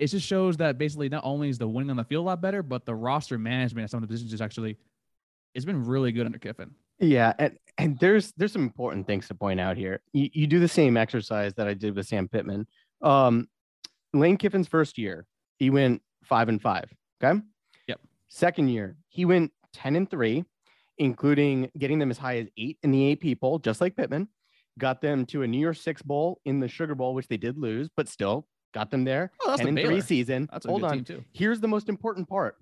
it 0.02 0.08
just 0.08 0.26
shows 0.26 0.58
that 0.58 0.80
basically 0.80 1.10
not 1.10 1.24
only 1.24 1.48
is 1.48 1.60
the 1.60 1.68
winning 1.68 1.92
on 1.92 1.96
the 1.96 2.04
field 2.04 2.26
a 2.26 2.26
lot 2.26 2.42
better, 2.42 2.64
but 2.64 2.86
the 2.86 2.96
roster 2.96 3.38
management 3.38 3.84
at 3.84 3.92
some 3.92 4.00
of 4.00 4.02
the 4.02 4.08
positions 4.08 4.34
is 4.34 4.42
actually 4.42 4.76
it's 5.54 5.64
been 5.64 5.86
really 5.86 6.12
good 6.12 6.26
under 6.26 6.40
Kiffin. 6.40 6.72
Yeah, 7.00 7.34
and 7.38 7.58
and 7.78 8.00
there's 8.00 8.34
there's 8.36 8.52
some 8.52 8.64
important 8.64 9.06
things 9.06 9.28
to 9.28 9.36
point 9.36 9.60
out 9.60 9.78
here. 9.78 10.02
You, 10.12 10.30
you 10.34 10.48
do 10.48 10.60
the 10.60 10.68
same 10.68 10.98
exercise 10.98 11.54
that 11.54 11.68
I 11.68 11.76
did 11.76 11.96
with 11.96 12.08
Sam 12.08 12.28
Pittman. 12.28 12.66
Um, 13.04 13.48
Lane 14.12 14.38
Kiffin's 14.38 14.68
first 14.68 14.98
year, 14.98 15.28
he 15.58 15.70
went 15.70 16.02
five 16.24 16.50
and 16.50 16.60
five. 16.60 16.92
Okay. 17.24 17.40
Yep. 17.88 18.00
Second 18.28 18.70
year, 18.70 18.96
he 19.08 19.26
went 19.26 19.52
ten 19.72 19.96
and 19.96 20.10
three, 20.10 20.44
including 20.98 21.70
getting 21.78 22.00
them 22.00 22.10
as 22.10 22.18
high 22.18 22.38
as 22.40 22.48
eight 22.58 22.80
in 22.82 22.90
the 22.90 23.12
AP 23.12 23.40
poll, 23.40 23.60
just 23.60 23.82
like 23.82 23.96
Pittman. 23.96 24.30
Got 24.80 25.00
them 25.02 25.28
to 25.28 25.44
a 25.44 25.48
New 25.48 25.60
Year's 25.60 25.80
Six 25.80 26.02
bowl 26.02 26.42
in 26.44 26.60
the 26.60 26.68
Sugar 26.68 26.96
Bowl, 26.96 27.14
which 27.14 27.28
they 27.28 27.38
did 27.38 27.60
lose, 27.60 27.88
but 27.96 28.08
still 28.08 28.48
got 28.74 28.92
them 28.92 29.04
there. 29.04 29.32
Oh, 29.42 29.52
that's 29.52 29.62
and 29.62 29.76
Baylor. 29.76 29.90
three 29.90 30.02
season. 30.02 30.50
That's 30.52 30.66
a 30.66 30.70
Hold 30.70 30.82
good 30.82 30.88
on. 30.88 30.94
team 30.98 31.04
too. 31.04 31.24
Here's 31.34 31.60
the 31.60 31.68
most 31.68 31.90
important 31.90 32.28
part. 32.28 32.58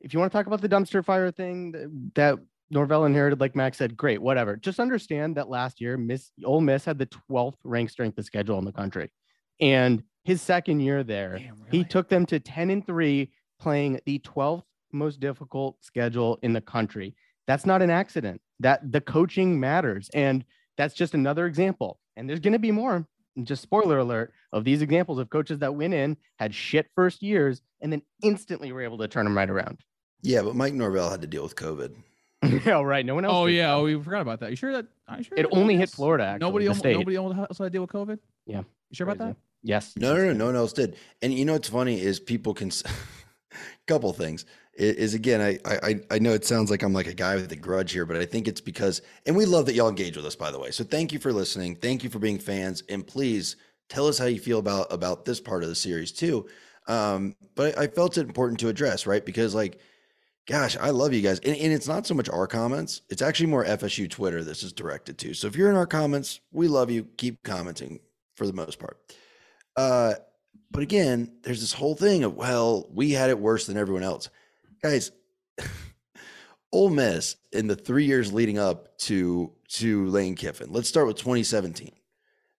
If 0.00 0.12
you 0.12 0.20
want 0.20 0.30
to 0.30 0.36
talk 0.36 0.46
about 0.46 0.60
the 0.60 0.68
dumpster 0.68 1.04
fire 1.04 1.30
thing 1.30 2.10
that, 2.14 2.38
Norvell 2.68 3.04
inherited, 3.04 3.38
like 3.40 3.54
Max 3.54 3.78
said, 3.78 3.96
great, 3.96 4.20
whatever. 4.20 4.56
Just 4.56 4.80
understand 4.80 5.36
that 5.36 5.48
last 5.48 5.80
year, 5.80 5.96
Miss 5.96 6.32
Ole 6.44 6.60
Miss 6.60 6.84
had 6.84 6.98
the 6.98 7.06
12th 7.06 7.54
ranked 7.62 7.92
strength 7.92 8.18
of 8.18 8.24
schedule 8.24 8.58
in 8.58 8.64
the 8.64 8.72
country, 8.72 9.08
and 9.60 10.02
his 10.24 10.42
second 10.42 10.80
year 10.80 11.04
there, 11.04 11.38
Damn, 11.38 11.64
he 11.70 11.84
took 11.84 12.08
them 12.08 12.26
to 12.26 12.40
10 12.40 12.70
and 12.70 12.84
three, 12.84 13.30
playing 13.60 14.00
the 14.04 14.18
12th 14.18 14.64
most 14.90 15.20
difficult 15.20 15.76
schedule 15.84 16.40
in 16.42 16.52
the 16.52 16.60
country. 16.60 17.14
That's 17.46 17.66
not 17.66 17.82
an 17.82 17.90
accident. 17.90 18.40
That 18.58 18.90
the 18.90 19.00
coaching 19.00 19.60
matters, 19.60 20.10
and 20.12 20.44
that's 20.76 20.94
just 20.94 21.14
another 21.14 21.46
example. 21.46 22.00
And 22.16 22.28
there's 22.28 22.40
going 22.40 22.54
to 22.54 22.58
be 22.58 22.72
more. 22.72 23.06
Just 23.42 23.62
spoiler 23.62 23.98
alert 23.98 24.32
of 24.52 24.64
these 24.64 24.82
examples 24.82 25.18
of 25.18 25.28
coaches 25.30 25.58
that 25.58 25.74
went 25.74 25.92
in 25.94 26.16
had 26.38 26.54
shit 26.54 26.86
first 26.94 27.22
years 27.22 27.60
and 27.80 27.92
then 27.92 28.02
instantly 28.22 28.72
were 28.72 28.82
able 28.82 28.98
to 28.98 29.08
turn 29.08 29.24
them 29.26 29.36
right 29.36 29.50
around. 29.50 29.78
Yeah, 30.22 30.42
but 30.42 30.56
Mike 30.56 30.72
Norvell 30.74 31.10
had 31.10 31.20
to 31.20 31.26
deal 31.26 31.42
with 31.42 31.54
COVID. 31.56 31.94
yeah, 32.66 32.80
right. 32.82 33.04
No 33.04 33.14
one 33.14 33.24
else. 33.24 33.34
Oh 33.34 33.46
yeah, 33.46 33.74
oh 33.74 33.84
we 33.84 34.00
forgot 34.02 34.22
about 34.22 34.40
that. 34.40 34.50
You 34.50 34.56
sure 34.56 34.72
that? 34.72 34.86
I 35.08 35.22
sure 35.22 35.36
It 35.38 35.46
only 35.52 35.76
hit? 35.76 35.90
Florida. 35.90 36.24
Actually, 36.24 36.46
Nobody, 36.48 36.66
the 36.68 36.74
state. 36.74 36.96
nobody 36.96 37.16
else 37.16 37.36
had 37.36 37.64
to 37.64 37.70
deal 37.70 37.82
with 37.82 37.90
COVID. 37.90 38.18
Yeah. 38.46 38.58
You 38.58 38.94
sure 38.94 39.04
about 39.08 39.18
Crazy. 39.18 39.32
that? 39.32 39.36
Yes. 39.62 39.92
No, 39.96 40.14
no, 40.14 40.24
no, 40.26 40.32
no 40.32 40.46
one 40.46 40.56
else 40.56 40.72
did. 40.72 40.96
And 41.22 41.32
you 41.34 41.44
know 41.44 41.54
what's 41.54 41.68
funny 41.68 42.00
is 42.00 42.20
people 42.20 42.54
can. 42.54 42.70
couple 43.86 44.12
things 44.12 44.44
I- 44.44 44.48
is, 44.76 45.14
again, 45.14 45.40
I, 45.40 45.58
I 45.64 46.00
I 46.10 46.18
know 46.18 46.32
it 46.32 46.44
sounds 46.44 46.70
like 46.70 46.82
I'm 46.82 46.92
like 46.92 47.06
a 47.06 47.14
guy 47.14 47.36
with 47.36 47.50
a 47.52 47.56
grudge 47.56 47.92
here, 47.92 48.06
but 48.06 48.16
I 48.16 48.26
think 48.26 48.46
it's 48.46 48.60
because, 48.60 49.02
and 49.24 49.36
we 49.36 49.46
love 49.46 49.66
that 49.66 49.74
y'all 49.74 49.88
engage 49.88 50.16
with 50.16 50.26
us, 50.26 50.36
by 50.36 50.50
the 50.50 50.58
way. 50.58 50.70
So 50.70 50.84
thank 50.84 51.12
you 51.12 51.18
for 51.18 51.32
listening. 51.32 51.76
Thank 51.76 52.04
you 52.04 52.10
for 52.10 52.18
being 52.18 52.38
fans, 52.38 52.82
and 52.88 53.06
please 53.06 53.56
tell 53.88 54.06
us 54.06 54.18
how 54.18 54.26
you 54.26 54.38
feel 54.38 54.58
about 54.58 54.92
about 54.92 55.24
this 55.24 55.40
part 55.40 55.62
of 55.62 55.68
the 55.68 55.74
series 55.74 56.12
too. 56.12 56.46
Um, 56.88 57.34
but 57.54 57.78
I, 57.78 57.84
I 57.84 57.86
felt 57.86 58.18
it 58.18 58.22
important 58.22 58.60
to 58.60 58.68
address, 58.68 59.06
right? 59.06 59.24
Because 59.24 59.54
like, 59.54 59.80
gosh, 60.46 60.76
I 60.76 60.90
love 60.90 61.12
you 61.12 61.22
guys, 61.22 61.38
and, 61.40 61.56
and 61.56 61.72
it's 61.72 61.88
not 61.88 62.06
so 62.06 62.14
much 62.14 62.28
our 62.28 62.46
comments; 62.46 63.02
it's 63.08 63.22
actually 63.22 63.46
more 63.46 63.64
FSU 63.64 64.10
Twitter 64.10 64.44
this 64.44 64.62
is 64.62 64.72
directed 64.72 65.18
to. 65.18 65.34
So 65.34 65.46
if 65.46 65.56
you're 65.56 65.70
in 65.70 65.76
our 65.76 65.86
comments, 65.86 66.40
we 66.52 66.68
love 66.68 66.90
you. 66.90 67.08
Keep 67.16 67.42
commenting 67.42 68.00
for 68.36 68.46
the 68.46 68.52
most 68.52 68.78
part. 68.78 68.98
Uh, 69.76 70.14
but 70.70 70.82
again, 70.82 71.32
there's 71.42 71.60
this 71.60 71.72
whole 71.72 71.94
thing 71.94 72.24
of, 72.24 72.34
well, 72.34 72.86
we 72.92 73.12
had 73.12 73.30
it 73.30 73.38
worse 73.38 73.66
than 73.66 73.76
everyone 73.76 74.02
else. 74.02 74.28
Guys, 74.86 75.10
Ole 76.72 76.90
Miss 76.90 77.36
in 77.52 77.66
the 77.66 77.74
three 77.74 78.04
years 78.04 78.32
leading 78.32 78.56
up 78.56 78.96
to 78.98 79.52
to 79.68 80.06
Lane 80.06 80.36
Kiffin. 80.36 80.72
Let's 80.72 80.88
start 80.88 81.08
with 81.08 81.16
2017. 81.16 81.90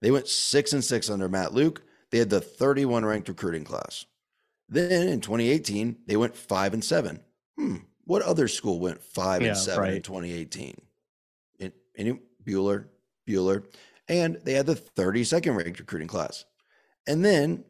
They 0.01 0.12
went 0.12 0.27
six 0.27 0.74
and 0.74 0.84
six 0.84 1.10
under 1.10 1.29
Matt 1.29 1.53
Luke. 1.53 1.84
They 2.12 2.17
had 2.17 2.29
the 2.29 2.41
31 2.41 3.05
ranked 3.05 3.29
recruiting 3.29 3.63
class. 3.63 4.05
Then 4.67 5.07
in 5.07 5.22
2018, 5.22 6.00
they 6.05 6.17
went 6.17 6.36
five 6.36 6.74
and 6.74 6.84
seven. 6.84 7.22
Hmm. 7.57 7.77
What 8.03 8.24
other 8.24 8.50
school 8.50 8.81
went 8.81 9.01
five 9.01 9.41
Yeah, 9.41 9.50
and 9.50 9.57
seven 9.57 9.86
in 9.86 9.93
right. 9.93 10.03
2018? 10.03 10.81
In, 11.60 11.72
any 11.96 12.19
Bueller, 12.46 12.88
Bueller, 13.25 13.65
and 14.10 14.38
they 14.43 14.53
had 14.53 14.65
the 14.65 14.75
32nd 14.75 15.55
ranked 15.55 15.79
recruiting 15.79 16.07
class. 16.10 16.43
And 17.07 17.24
then 17.24 17.63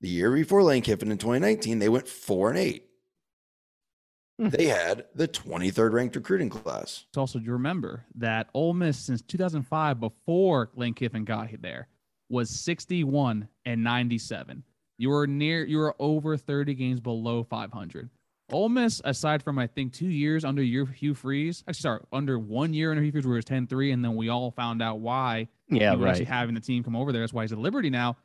the 0.00 0.08
year 0.08 0.32
before 0.32 0.64
Lane 0.64 0.82
Kiffin 0.82 1.12
in 1.12 1.18
2019, 1.18 1.78
they 1.78 1.88
went 1.88 2.08
four 2.08 2.50
and 2.50 2.58
eight. 2.58 2.88
They 4.50 4.66
had 4.66 5.06
the 5.14 5.28
23rd 5.28 5.92
ranked 5.92 6.16
recruiting 6.16 6.48
class. 6.48 7.06
to 7.12 7.20
also 7.20 7.38
remember 7.40 8.04
that 8.16 8.48
Ole 8.54 8.74
Miss 8.74 8.98
since 8.98 9.22
2005, 9.22 10.00
before 10.00 10.70
Lane 10.74 10.94
Kiffin 10.94 11.24
got 11.24 11.48
there, 11.60 11.88
was 12.28 12.50
61 12.50 13.48
and 13.64 13.84
97. 13.84 14.62
You 14.98 15.10
were 15.10 15.26
near, 15.26 15.64
you 15.64 15.78
were 15.78 15.94
over 15.98 16.36
30 16.36 16.74
games 16.74 17.00
below 17.00 17.42
500. 17.44 18.08
Ole 18.50 18.68
Miss, 18.68 19.00
aside 19.04 19.42
from 19.42 19.58
I 19.58 19.66
think 19.66 19.92
two 19.94 20.08
years 20.08 20.44
under 20.44 20.62
your 20.62 20.86
Hugh 20.86 21.14
Freeze, 21.14 21.64
actually 21.66 21.80
sorry, 21.82 22.00
under 22.12 22.38
one 22.38 22.74
year 22.74 22.90
under 22.90 23.02
Hugh 23.02 23.12
Freeze, 23.12 23.26
where 23.26 23.36
it 23.36 23.38
was 23.38 23.44
10-3, 23.46 23.92
and 23.94 24.04
then 24.04 24.14
we 24.14 24.28
all 24.28 24.50
found 24.50 24.82
out 24.82 25.00
why 25.00 25.48
Yeah, 25.68 25.90
he 25.92 25.96
was 25.96 26.04
right. 26.04 26.10
actually 26.10 26.24
having 26.26 26.54
the 26.54 26.60
team 26.60 26.82
come 26.84 26.94
over 26.96 27.12
there. 27.12 27.22
That's 27.22 27.32
why 27.32 27.42
he's 27.44 27.52
at 27.52 27.58
Liberty 27.58 27.88
now. 27.90 28.16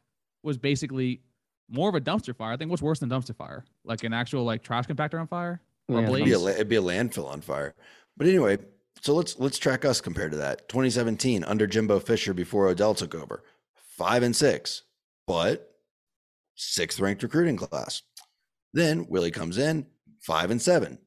Was 0.44 0.58
basically 0.58 1.22
more 1.70 1.90
of 1.90 1.96
a 1.96 2.02
dumpster 2.02 2.36
fire. 2.36 2.52
I 2.54 2.58
think 2.58 2.72
what's 2.72 2.82
worse 2.82 3.00
than 3.00 3.10
dumpster 3.10 3.36
fire, 3.36 3.64
like 3.86 4.04
an 4.04 4.14
actual 4.14 4.44
like 4.44 4.64
trash 4.64 4.86
compactor 4.86 5.20
on 5.20 5.28
fire. 5.28 5.62
Or 5.88 6.02
Yeah. 6.02 6.08
blaze. 6.08 6.22
It'd 6.22 6.26
be, 6.26 6.46
a, 6.46 6.54
it'd 6.54 6.70
be 6.70 6.76
a 6.76 6.82
landfill 6.82 7.28
on 7.32 7.42
fire. 7.42 7.76
But 8.16 8.28
anyway, 8.28 8.58
so 9.02 9.14
let's 9.14 9.38
let's 9.40 9.60
track 9.60 9.86
us 9.86 10.02
compared 10.02 10.32
to 10.32 10.38
that. 10.38 10.68
2017 10.70 11.44
under 11.44 11.68
Jimbo 11.68 12.00
Fisher 12.00 12.34
before 12.34 12.68
Odell 12.68 12.96
took 12.96 13.14
over, 13.16 13.44
five 13.98 14.24
and 14.24 14.36
six, 14.36 14.84
but 15.28 15.72
sixth 16.56 17.00
ranked 17.00 17.24
recruiting 17.24 17.58
class. 17.58 18.02
Then 18.74 19.06
Willie 19.08 19.32
comes 19.32 19.58
in, 19.58 19.86
five 20.22 20.52
and 20.52 20.62
seven, 20.62 20.98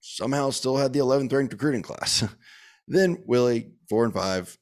somehow 0.00 0.50
still 0.50 0.76
had 0.76 0.92
the 0.92 0.98
11th 1.00 1.32
ranked 1.32 1.52
recruiting 1.52 1.82
class. 1.82 2.24
then 2.88 3.22
Willie 3.26 3.72
four 3.88 4.04
and 4.04 4.14
five, 4.14 4.56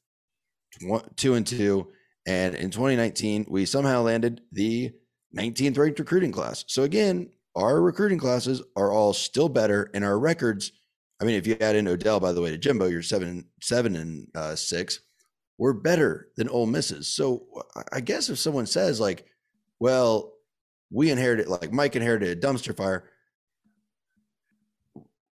tw- 0.79 1.15
two 1.17 1.33
and 1.35 1.47
two, 1.47 1.87
and 2.27 2.55
in 2.55 2.69
2019 2.69 3.45
we 3.49 3.65
somehow 3.65 4.01
landed 4.01 4.41
the 4.51 4.91
19th 5.37 5.77
ranked 5.77 5.99
recruiting 5.99 6.31
class. 6.31 6.63
So 6.67 6.83
again, 6.83 7.29
our 7.55 7.81
recruiting 7.81 8.17
classes 8.17 8.61
are 8.75 8.91
all 8.91 9.13
still 9.13 9.49
better, 9.49 9.89
and 9.93 10.03
our 10.03 10.17
records. 10.19 10.71
I 11.21 11.25
mean, 11.25 11.35
if 11.35 11.47
you 11.47 11.55
add 11.61 11.75
in 11.75 11.87
Odell, 11.87 12.19
by 12.19 12.31
the 12.33 12.41
way, 12.41 12.49
to 12.49 12.57
Jimbo, 12.57 12.87
you're 12.87 13.01
seven, 13.01 13.45
seven 13.61 13.95
and 13.95 14.27
uh, 14.35 14.55
six. 14.55 14.99
We're 15.57 15.73
better 15.73 16.29
than 16.35 16.49
Ole 16.49 16.65
Misses. 16.65 17.07
So 17.07 17.45
I- 17.91 18.01
guess 18.01 18.29
if 18.29 18.39
someone 18.39 18.65
says 18.65 18.99
like, 18.99 19.25
"Well, 19.79 20.33
we 20.91 21.11
inherited 21.11 21.47
like 21.47 21.71
Mike 21.71 21.95
inherited 21.95 22.37
a 22.37 22.41
dumpster 22.41 22.75
fire," 22.75 23.07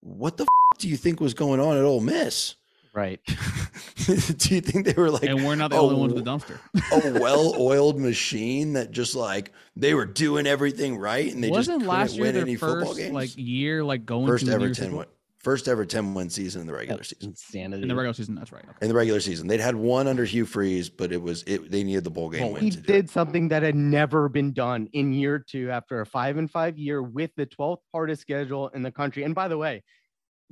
what 0.00 0.36
the 0.36 0.44
f- 0.44 0.78
do 0.78 0.88
you 0.88 0.96
think 0.96 1.20
was 1.20 1.34
going 1.34 1.60
on 1.60 1.76
at 1.76 1.84
Ole 1.84 2.00
Miss? 2.00 2.54
Right. 2.94 3.20
do 3.26 4.54
you 4.54 4.60
think 4.60 4.86
they 4.86 4.92
were 4.92 5.10
like 5.10 5.24
and 5.24 5.44
we're 5.44 5.56
not 5.56 5.70
the 5.72 5.76
oh, 5.76 5.88
only 5.88 5.96
ones 6.00 6.14
with 6.14 6.24
the 6.24 6.30
oh, 6.30 6.38
dumpster. 6.38 7.16
a 7.16 7.20
well-oiled 7.20 7.98
machine 7.98 8.74
that 8.74 8.92
just 8.92 9.16
like 9.16 9.50
they 9.74 9.94
were 9.94 10.06
doing 10.06 10.46
everything 10.46 10.96
right 10.96 11.32
and 11.32 11.42
they 11.42 11.48
Wasn't 11.50 11.80
just 11.80 11.88
last 11.88 12.12
couldn't 12.12 12.16
year 12.16 12.24
win 12.26 12.34
their 12.34 12.42
any 12.42 12.56
football 12.56 12.86
first 12.86 12.98
games? 12.98 13.12
like 13.12 13.30
year 13.36 13.82
like 13.82 14.06
going 14.06 14.26
first 14.28 14.46
to 14.46 14.52
ever 14.52 14.68
New 14.68 14.74
10 14.74 14.84
Year's 14.84 14.98
win, 14.98 15.06
first 15.38 15.66
ever 15.68 15.84
10 15.84 16.14
win 16.14 16.30
season 16.30 16.60
in 16.60 16.66
the 16.68 16.72
regular 16.72 16.98
That's 16.98 17.10
season. 17.10 17.30
insanity. 17.30 17.82
in 17.82 17.88
the 17.88 17.94
regular 17.96 18.14
season? 18.14 18.34
That's 18.36 18.52
right. 18.52 18.62
Okay. 18.64 18.78
In 18.82 18.88
the 18.88 18.94
regular 18.94 19.20
season, 19.20 19.46
they'd 19.48 19.60
had 19.60 19.74
one 19.74 20.06
under 20.06 20.24
Hugh 20.24 20.46
Freeze, 20.46 20.88
but 20.88 21.12
it 21.12 21.20
was 21.20 21.42
it. 21.46 21.70
They 21.70 21.82
needed 21.84 22.04
the 22.04 22.10
bowl 22.10 22.30
game 22.30 22.42
Well, 22.42 22.52
win. 22.52 22.62
he 22.62 22.70
to 22.70 22.76
do 22.76 22.82
it. 22.82 22.86
did 22.86 23.10
something 23.10 23.48
that 23.48 23.62
had 23.62 23.74
never 23.74 24.28
been 24.28 24.52
done 24.52 24.88
in 24.92 25.12
year 25.12 25.38
two 25.38 25.70
after 25.70 26.00
a 26.00 26.06
five 26.06 26.36
and 26.38 26.50
five 26.50 26.78
year 26.78 27.02
with 27.02 27.30
the 27.36 27.46
12th 27.46 27.80
hardest 27.92 28.22
schedule 28.22 28.68
in 28.68 28.82
the 28.82 28.92
country. 28.92 29.24
And 29.24 29.34
by 29.34 29.48
the 29.48 29.58
way, 29.58 29.82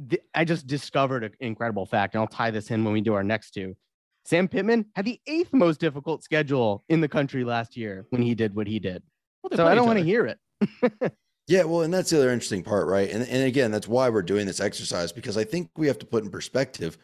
th- 0.09 0.23
I 0.35 0.45
just 0.45 0.67
discovered 0.67 1.25
an 1.25 1.33
incredible 1.41 1.87
fact, 1.87 2.15
and 2.15 2.21
I'll 2.21 2.29
tie 2.29 2.51
this 2.51 2.71
in 2.71 2.85
when 2.85 2.93
we 2.93 3.01
do 3.01 3.15
our 3.15 3.25
next 3.25 3.53
two. 3.53 3.77
Sam 4.25 4.47
Pittman 4.49 4.87
had 4.95 5.05
the 5.05 5.21
eighth 5.27 5.53
most 5.53 5.81
difficult 5.81 6.23
schedule 6.23 6.85
in 6.89 7.01
the 7.01 7.09
country 7.09 7.45
last 7.45 7.77
year 7.77 8.07
when 8.11 8.23
he 8.23 8.35
did 8.35 8.55
what 8.55 8.67
he 8.67 8.79
did. 8.79 9.03
Well, 9.43 9.57
So 9.57 9.67
I 9.67 9.75
don't 9.75 9.87
want 9.87 9.99
to 9.99 10.05
hear 10.05 10.27
it. 10.27 11.13
Yeah, 11.49 11.65
well, 11.65 11.83
and 11.83 11.93
that's 11.93 12.11
the 12.11 12.19
other 12.19 12.31
interesting 12.31 12.63
part, 12.63 12.87
right? 12.87 13.11
And 13.11 13.25
and 13.25 13.45
again, 13.45 13.73
that's 13.73 13.89
why 13.89 14.09
we're 14.09 14.23
doing 14.23 14.47
this 14.47 14.61
exercise 14.61 15.13
because 15.13 15.37
I 15.37 15.45
think 15.45 15.71
we 15.77 15.89
have 15.89 15.99
to 15.99 16.07
put 16.07 16.23
in 16.25 16.31
perspective 16.31 16.97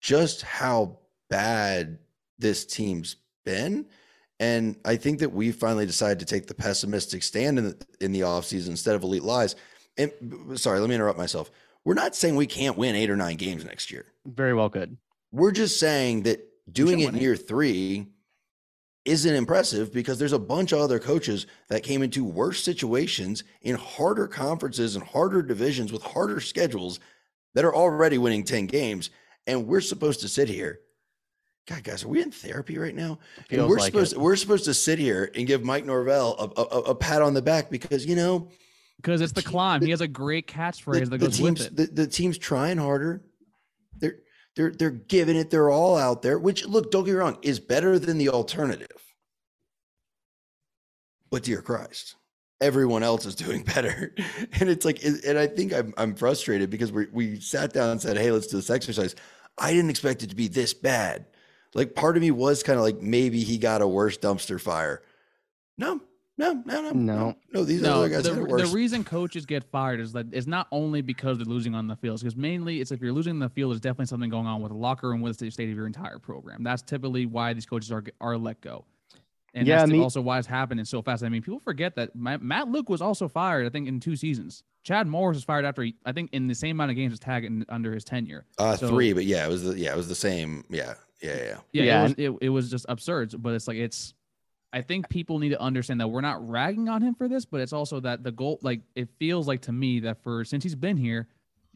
just 0.00 0.42
how 0.42 0.98
bad 1.28 1.98
this 2.38 2.64
team's 2.64 3.16
been. 3.44 3.86
And 4.40 4.76
I 4.84 4.94
think 4.94 5.18
that 5.18 5.32
we 5.32 5.50
finally 5.50 5.86
decided 5.86 6.20
to 6.20 6.24
take 6.24 6.46
the 6.46 6.54
pessimistic 6.54 7.24
stand 7.24 7.58
in 7.58 7.64
the 7.64 7.86
in 8.00 8.12
the 8.12 8.20
offseason 8.20 8.68
instead 8.68 8.94
of 8.94 9.02
elite 9.02 9.24
lies. 9.24 9.56
And 9.96 10.12
sorry, 10.54 10.78
let 10.78 10.88
me 10.88 10.94
interrupt 10.94 11.18
myself. 11.18 11.50
We're 11.84 11.94
not 11.94 12.14
saying 12.14 12.36
we 12.36 12.46
can't 12.46 12.76
win 12.76 12.94
eight 12.94 13.10
or 13.10 13.16
nine 13.16 13.36
games 13.36 13.64
next 13.64 13.90
year. 13.90 14.06
Very 14.26 14.54
well, 14.54 14.68
good. 14.68 14.96
We're 15.32 15.52
just 15.52 15.80
saying 15.80 16.22
that 16.22 16.40
doing 16.70 17.00
it 17.00 17.10
in 17.10 17.16
year 17.16 17.36
three 17.36 18.06
isn't 19.04 19.34
impressive 19.34 19.92
because 19.92 20.18
there's 20.18 20.32
a 20.32 20.38
bunch 20.38 20.72
of 20.72 20.80
other 20.80 20.98
coaches 20.98 21.46
that 21.68 21.82
came 21.82 22.02
into 22.02 22.24
worse 22.24 22.62
situations 22.62 23.42
in 23.62 23.74
harder 23.74 24.26
conferences 24.26 24.96
and 24.96 25.04
harder 25.04 25.42
divisions 25.42 25.92
with 25.92 26.02
harder 26.02 26.40
schedules 26.40 27.00
that 27.54 27.64
are 27.64 27.74
already 27.74 28.18
winning 28.18 28.44
10 28.44 28.66
games. 28.66 29.10
And 29.46 29.66
we're 29.66 29.80
supposed 29.80 30.20
to 30.20 30.28
sit 30.28 30.48
here. 30.48 30.80
God, 31.66 31.84
guys, 31.84 32.04
are 32.04 32.08
we 32.08 32.22
in 32.22 32.30
therapy 32.30 32.78
right 32.78 32.94
now? 32.94 33.18
And 33.50 33.66
we're 33.66 33.76
like 33.76 33.92
supposed 33.92 34.12
it. 34.14 34.18
we're 34.18 34.36
supposed 34.36 34.64
to 34.66 34.74
sit 34.74 34.98
here 34.98 35.30
and 35.34 35.46
give 35.46 35.64
Mike 35.64 35.84
Norvell 35.84 36.52
a, 36.56 36.60
a, 36.60 36.80
a 36.90 36.94
pat 36.94 37.20
on 37.20 37.34
the 37.34 37.42
back 37.42 37.70
because 37.70 38.06
you 38.06 38.16
know 38.16 38.48
because 39.00 39.20
it's 39.20 39.32
the 39.32 39.42
climb. 39.42 39.80
the- 39.80 39.86
He 39.86 39.90
has 39.90 40.00
a 40.00 40.08
great 40.08 40.46
catchphrase 40.46 41.04
the, 41.04 41.06
that 41.10 41.18
goes 41.18 41.36
team's 41.38 41.60
with 41.70 41.78
it. 41.80 41.94
the, 41.94 42.02
the 42.04 42.06
team's 42.08 42.38
trying 42.38 42.78
harder. 42.78 43.22
They're 43.98 44.16
they're 44.56 44.70
they're 44.70 44.90
giving 44.90 45.36
it 45.36 45.50
their 45.50 45.70
all 45.70 45.96
out 45.96 46.22
there, 46.22 46.38
which 46.38 46.66
look, 46.66 46.90
don't 46.90 47.04
get 47.04 47.12
me 47.12 47.18
wrong, 47.18 47.38
is 47.42 47.58
better 47.60 47.98
than 47.98 48.18
the 48.18 48.28
alternative. 48.28 48.88
But 51.30 51.42
dear 51.42 51.60
Christ, 51.62 52.16
everyone 52.60 53.02
else 53.02 53.26
is 53.26 53.34
doing 53.34 53.62
better, 53.74 54.14
and 54.60 54.68
it's 54.68 54.84
like, 54.84 55.02
and 55.04 55.38
I 55.38 55.46
think 55.46 55.72
I'm 55.72 55.92
I'm 55.96 56.14
frustrated 56.14 56.70
because 56.70 56.90
we 56.92 57.06
we 57.12 57.40
sat 57.40 57.72
down 57.72 57.90
and 57.90 58.00
said, 58.00 58.16
hey, 58.16 58.30
let's 58.30 58.46
do 58.46 58.56
this 58.56 58.70
exercise. 58.70 59.14
I 59.58 59.72
didn't 59.72 59.90
expect 59.90 60.22
it 60.22 60.30
to 60.30 60.36
be 60.36 60.48
this 60.48 60.72
bad. 60.74 61.26
Like 61.74 61.94
part 61.94 62.16
of 62.16 62.22
me 62.22 62.30
was 62.30 62.62
kind 62.62 62.78
of 62.78 62.84
like 62.84 63.02
maybe 63.02 63.40
he 63.42 63.58
got 63.58 63.82
a 63.82 63.88
worse 63.88 64.16
dumpster 64.16 64.60
fire. 64.60 65.02
No, 65.76 66.00
no, 66.38 66.62
no, 66.64 66.80
no, 66.82 66.90
No. 66.92 67.36
no. 67.52 67.64
These 67.64 67.82
No, 67.82 67.96
other 67.96 68.08
guys 68.08 68.22
the, 68.24 68.34
had 68.34 68.42
it 68.44 68.48
the 68.48 68.66
reason 68.72 69.04
coaches 69.04 69.44
get 69.44 69.64
fired 69.64 70.00
is 70.00 70.12
that 70.12 70.26
it's 70.32 70.46
not 70.46 70.68
only 70.72 71.02
because 71.02 71.36
they're 71.38 71.44
losing 71.44 71.74
on 71.74 71.86
the 71.88 71.96
field, 71.96 72.20
because 72.20 72.36
mainly 72.36 72.80
it's 72.80 72.90
if 72.92 73.00
you're 73.02 73.12
losing 73.12 73.32
on 73.32 73.38
the 73.40 73.48
field, 73.48 73.72
there's 73.72 73.80
definitely 73.80 74.06
something 74.06 74.30
going 74.30 74.46
on 74.46 74.62
with 74.62 74.70
the 74.72 74.78
locker 74.78 75.08
room, 75.08 75.20
with 75.20 75.36
the 75.38 75.50
state 75.50 75.68
of 75.68 75.76
your 75.76 75.86
entire 75.86 76.18
program. 76.18 76.62
That's 76.62 76.82
typically 76.82 77.26
why 77.26 77.52
these 77.52 77.66
coaches 77.66 77.90
are 77.92 78.04
are 78.20 78.38
let 78.38 78.60
go. 78.60 78.84
And 79.54 79.66
Yeah, 79.66 79.78
that's 79.78 79.90
me- 79.90 80.00
also 80.00 80.20
why 80.20 80.38
it's 80.38 80.46
happening 80.46 80.84
so 80.84 81.00
fast. 81.02 81.24
I 81.24 81.28
mean, 81.30 81.42
people 81.42 81.58
forget 81.60 81.96
that 81.96 82.14
Ma- 82.14 82.36
Matt 82.38 82.68
Luke 82.68 82.88
was 82.88 83.00
also 83.00 83.28
fired, 83.28 83.66
I 83.66 83.70
think, 83.70 83.88
in 83.88 83.98
two 83.98 84.14
seasons. 84.14 84.62
Chad 84.84 85.06
Morris 85.06 85.36
was 85.36 85.44
fired 85.44 85.64
after, 85.64 85.82
he, 85.82 85.94
I 86.04 86.12
think, 86.12 86.30
in 86.32 86.46
the 86.46 86.54
same 86.54 86.76
amount 86.76 86.90
of 86.90 86.96
games 86.96 87.14
as 87.14 87.18
Tag 87.18 87.44
in, 87.44 87.64
under 87.70 87.92
his 87.94 88.04
tenure. 88.04 88.44
Uh, 88.58 88.76
So- 88.76 88.88
three, 88.88 89.12
but 89.14 89.24
yeah, 89.24 89.44
it 89.46 89.48
was 89.48 89.64
the 89.64 89.76
yeah, 89.78 89.92
it 89.92 89.96
was 89.96 90.06
the 90.06 90.14
same. 90.14 90.64
Yeah, 90.68 90.94
yeah, 91.22 91.34
yeah. 91.36 91.56
Yeah, 91.72 91.82
Yeah, 91.82 92.00
it, 92.00 92.02
was, 92.02 92.12
it, 92.18 92.38
it 92.42 92.48
was 92.50 92.70
just 92.70 92.86
absurd. 92.88 93.34
But 93.42 93.54
it's 93.54 93.66
like 93.66 93.78
it's. 93.78 94.14
I 94.72 94.82
think 94.82 95.08
people 95.08 95.38
need 95.38 95.50
to 95.50 95.60
understand 95.60 96.00
that 96.00 96.08
we're 96.08 96.20
not 96.20 96.46
ragging 96.48 96.88
on 96.88 97.00
him 97.02 97.14
for 97.14 97.26
this, 97.28 97.44
but 97.46 97.60
it's 97.60 97.72
also 97.72 98.00
that 98.00 98.22
the 98.22 98.32
goal, 98.32 98.58
like 98.62 98.82
it 98.94 99.08
feels 99.18 99.48
like 99.48 99.62
to 99.62 99.72
me 99.72 100.00
that 100.00 100.22
for 100.22 100.44
since 100.44 100.62
he's 100.62 100.74
been 100.74 100.96
here, 100.96 101.26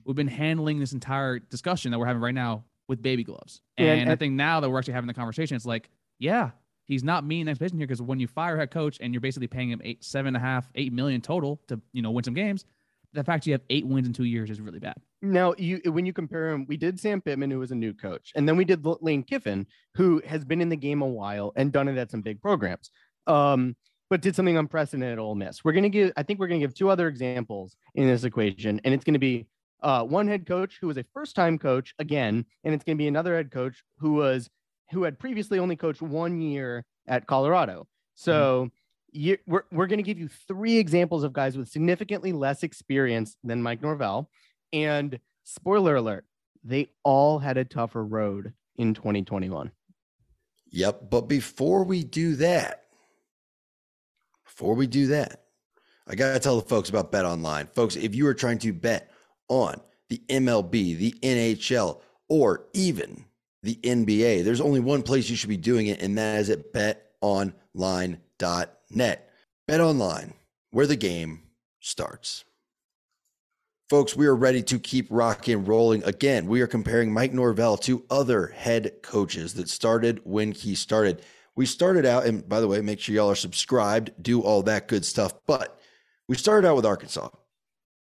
we've 0.05 0.17
been 0.17 0.29
handling 0.29 0.79
this 0.79 0.93
entire 0.93 1.39
discussion 1.39 1.91
that 1.91 1.99
we're 1.99 2.07
having 2.07 2.21
right 2.23 2.35
now 2.35 2.65
with 2.89 3.01
baby 3.01 3.25
gloves. 3.25 3.63
Yeah, 3.79 3.93
And, 3.93 4.01
and- 4.03 4.11
I 4.11 4.17
think 4.17 4.35
now 4.35 4.61
that 4.61 4.69
we're 4.69 4.79
actually 4.79 4.95
having 4.95 5.09
the 5.09 5.15
conversation, 5.15 5.57
it's 5.57 5.65
like, 5.65 5.89
yeah, 6.19 6.51
he's 6.87 7.03
not 7.03 7.25
meeting 7.25 7.49
expectation 7.49 7.79
here 7.79 7.87
because 7.87 8.03
when 8.03 8.21
you 8.21 8.27
fire 8.27 8.57
a 8.57 8.59
head 8.59 8.71
coach 8.71 8.99
and 9.01 9.15
you're 9.15 9.21
basically 9.23 9.47
paying 9.47 9.71
him 9.71 9.81
eight, 9.85 10.05
seven 10.05 10.29
and 10.29 10.37
a 10.37 10.41
half, 10.41 10.69
eight 10.75 10.93
million 10.93 11.21
total 11.23 11.61
to 11.69 11.81
you 11.93 12.03
know 12.03 12.11
win 12.11 12.25
some 12.25 12.35
games, 12.35 12.67
the 13.13 13.25
fact 13.25 13.47
you 13.47 13.53
have 13.53 13.63
eight 13.71 13.87
wins 13.87 14.07
in 14.07 14.13
two 14.13 14.25
years 14.25 14.51
is 14.51 14.61
really 14.61 14.79
bad. 14.79 14.97
Now, 15.21 15.55
you 15.59 15.81
when 15.87 16.07
you 16.07 16.13
compare 16.13 16.51
him, 16.51 16.67
we 16.67 16.77
did 16.77 16.99
Sam 16.99 17.21
Pittman, 17.21 17.51
who 17.51 17.59
was 17.59 17.71
a 17.71 17.77
new 17.77 17.93
coach, 17.93 18.33
and 18.35 18.49
then 18.49 18.57
we 18.57 18.65
did 18.65 18.85
Lane 18.85 19.23
Kiffin, 19.23 19.67
who 19.95 20.23
has 20.27 20.45
been 20.45 20.61
in 20.61 20.69
the 20.69 20.77
game 20.77 21.03
a 21.03 21.07
while 21.07 21.53
and 21.57 21.73
done 21.73 21.89
it 21.89 21.99
at 21.99 22.11
some 22.11 22.23
big 22.23 22.41
programs, 22.41 22.91
um, 23.27 23.77
but 24.11 24.23
did 24.23 24.35
something 24.35 24.57
unprecedented 24.57 25.13
at 25.13 25.19
Ole 25.19 25.35
Miss. 25.35 25.65
We're 25.65 25.73
gonna 25.73 25.89
give, 25.89 26.13
I 26.17 26.23
think, 26.23 26.41
we're 26.41 26.49
gonna 26.49 26.61
give 26.61 26.75
two 26.75 26.91
other 26.91 27.09
examples 27.09 27.77
in 27.95 28.07
this 28.07 28.25
equation, 28.25 28.81
and 28.85 28.95
it's 28.95 29.05
gonna 29.05 29.19
be 29.19 29.47
uh, 29.83 30.05
one 30.05 30.27
head 30.27 30.47
coach 30.47 30.79
who 30.81 30.87
was 30.87 30.97
a 30.97 31.05
first-time 31.13 31.59
coach 31.59 31.95
again, 31.99 32.45
and 32.65 32.75
it's 32.75 32.85
gonna 32.85 32.97
be 32.97 33.09
another 33.09 33.37
head 33.37 33.51
coach 33.51 33.83
who 33.99 34.15
was 34.15 34.49
who 34.91 35.05
had 35.05 35.19
previously 35.19 35.59
only 35.59 35.77
coached 35.77 36.03
one 36.03 36.41
year 36.41 36.85
at 37.07 37.27
Colorado. 37.27 37.87
So. 38.15 38.71
You, 39.13 39.39
we're, 39.47 39.65
we're 39.71 39.87
going 39.87 39.99
to 39.99 40.03
give 40.03 40.19
you 40.19 40.29
three 40.29 40.79
examples 40.79 41.23
of 41.23 41.33
guys 41.33 41.57
with 41.57 41.69
significantly 41.69 42.33
less 42.33 42.63
experience 42.63 43.37
than 43.45 43.63
Mike 43.63 43.83
Norvell. 43.83 44.31
And 44.73 45.19
spoiler 45.45 45.97
alert, 45.97 46.25
they 46.65 46.89
all 47.03 47.39
had 47.39 47.59
a 47.59 47.65
tougher 47.65 48.05
road 48.05 48.55
in 48.77 48.95
2021. 48.95 49.71
Yep. 50.71 51.11
But 51.11 51.23
before 51.23 51.85
we 51.85 52.05
do 52.05 52.37
that, 52.37 52.85
before 54.45 54.75
we 54.75 54.87
do 54.87 55.09
that, 55.09 55.43
I 56.07 56.15
got 56.15 56.33
to 56.33 56.41
tell 56.41 56.61
the 56.61 56.69
folks 56.69 56.89
about 56.89 57.13
Bet 57.13 57.25
Online. 57.25 57.69
Folks, 57.75 57.97
if 57.97 58.15
you 58.15 58.27
are 58.27 58.35
trying 58.35 58.59
to 58.59 58.73
bet 58.73 59.11
on 59.49 59.81
the 60.09 60.23
MLB, 60.29 60.97
the 60.99 61.15
NHL, 61.23 62.01
or 62.29 62.67
even 62.73 63.25
the 63.63 63.77
NBA, 63.77 64.45
there's 64.45 64.61
only 64.61 64.81
one 64.81 65.03
place 65.03 65.31
you 65.31 65.37
should 65.37 65.49
be 65.49 65.57
doing 65.57 65.87
it, 65.87 66.03
and 66.03 66.19
that 66.19 66.41
is 66.41 66.51
at 66.51 66.73
betonline.net. 67.23 69.29
Bet 69.69 69.81
Online, 69.81 70.35
where 70.71 70.87
the 70.87 70.97
game 70.97 71.43
starts. 71.81 72.45
Folks, 73.89 74.17
we 74.17 74.27
are 74.27 74.35
ready 74.35 74.63
to 74.63 74.79
keep 74.79 75.07
rocking 75.11 75.55
and 75.55 75.69
rolling 75.69 76.03
again. 76.05 76.47
We 76.47 76.63
are 76.63 76.67
comparing 76.67 77.13
Mike 77.13 77.33
Norvell 77.33 77.77
to 77.79 78.05
other 78.11 78.47
head 78.47 79.03
coaches 79.03 79.55
that 79.55 79.69
started 79.69 80.21
when 80.25 80.53
he 80.53 80.75
started. 80.75 81.23
We 81.55 81.67
started 81.67 82.07
out, 82.07 82.25
and 82.25 82.49
by 82.49 82.61
the 82.61 82.69
way, 82.69 82.81
make 82.81 83.01
sure 83.01 83.15
y'all 83.15 83.31
are 83.31 83.35
subscribed, 83.35 84.11
do 84.21 84.41
all 84.41 84.63
that 84.63 84.89
good 84.89 85.05
stuff. 85.05 85.35
But 85.47 85.79
we 86.27 86.37
started 86.37 86.67
out 86.67 86.77
with 86.77 86.87
Arkansas. 86.87 87.29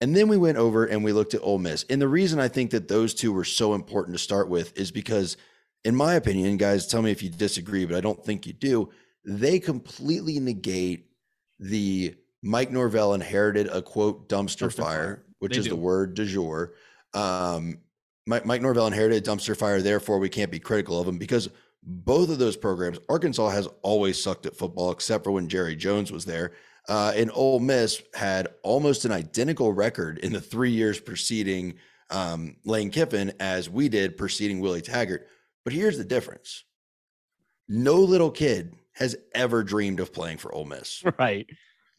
And 0.01 0.15
then 0.15 0.29
we 0.29 0.37
went 0.37 0.59
over 0.59 0.85
and 0.85 1.03
we 1.03 1.13
looked 1.13 1.35
at 1.35 1.43
Ole 1.43 1.59
Miss. 1.59 1.85
And 1.91 2.01
the 2.01 2.07
reason 2.07 2.39
I 2.39 2.49
think 2.49 2.71
that 2.71 2.87
those 2.87 3.15
two 3.15 3.33
were 3.33 3.45
so 3.45 3.75
important 3.75 4.17
to 4.17 4.23
start 4.23 4.49
with 4.49 4.79
is 4.79 4.93
because, 4.93 5.37
in 5.85 5.97
my 5.97 6.15
opinion, 6.15 6.57
guys, 6.57 6.87
tell 6.87 7.03
me 7.03 7.11
if 7.11 7.23
you 7.23 7.31
disagree, 7.31 7.85
but 7.85 7.97
I 7.97 8.01
don't 8.01 8.23
think 8.23 8.47
you 8.47 8.53
do. 8.53 8.91
They 9.25 9.59
completely 9.59 10.41
negate 10.41 11.07
the 11.59 12.15
Mike 12.43 12.71
Norvell 12.71 13.15
inherited 13.15 13.69
a 13.69 13.83
quote 13.83 14.29
dumpster, 14.29 14.69
Dumpster 14.69 14.73
fire, 14.73 14.87
fire. 14.87 15.25
which 15.41 15.53
They 15.53 15.59
is 15.59 15.65
do. 15.65 15.71
the 15.71 15.77
word 15.77 16.15
du 16.15 16.25
jour. 16.25 16.75
Um, 17.15 17.79
Mike, 18.27 18.47
Mike 18.47 18.63
Norvell 18.63 18.87
inherited 18.87 19.27
a 19.27 19.31
dumpster 19.31 19.57
fire, 19.57 19.81
therefore 19.81 20.19
we 20.19 20.29
can't 20.29 20.51
be 20.51 20.61
critical 20.61 21.01
of 21.01 21.09
him 21.09 21.19
because 21.19 21.49
both 21.83 22.29
of 22.29 22.39
those 22.39 22.57
programs, 22.57 22.99
Arkansas 23.09 23.49
has 23.51 23.69
always 23.83 24.23
sucked 24.23 24.47
at 24.47 24.57
football 24.57 24.91
except 24.91 25.25
for 25.25 25.31
when 25.31 25.49
Jerry 25.49 25.75
Jones 25.77 26.13
was 26.13 26.25
there. 26.25 26.53
Uh, 26.89 27.13
and 27.15 27.31
Ole 27.35 27.61
Miss 27.61 28.03
had 28.15 28.49
almost 28.63 29.05
an 29.05 29.13
identical 29.13 29.73
record 29.73 30.19
in 30.19 30.33
the 30.33 30.41
three 30.41 30.71
years 30.71 31.01
preceding 31.01 31.75
um, 32.11 32.57
Lane 32.65 32.91
Kiffin 32.91 33.33
as 33.41 33.69
we 33.69 33.89
did 33.89 34.17
preceding 34.17 34.61
Willie 34.61 34.81
Taggart. 34.81 35.29
But 35.65 35.75
here's 35.75 35.99
the 35.99 36.05
difference: 36.05 36.65
no 37.69 37.95
little 37.97 38.31
kid 38.31 38.75
has 38.99 39.17
ever 39.35 39.63
dreamed 39.63 40.01
of 40.01 40.13
playing 40.13 40.39
for 40.39 40.55
Ole 40.55 40.65
Miss. 40.65 41.03
Right. 41.19 41.47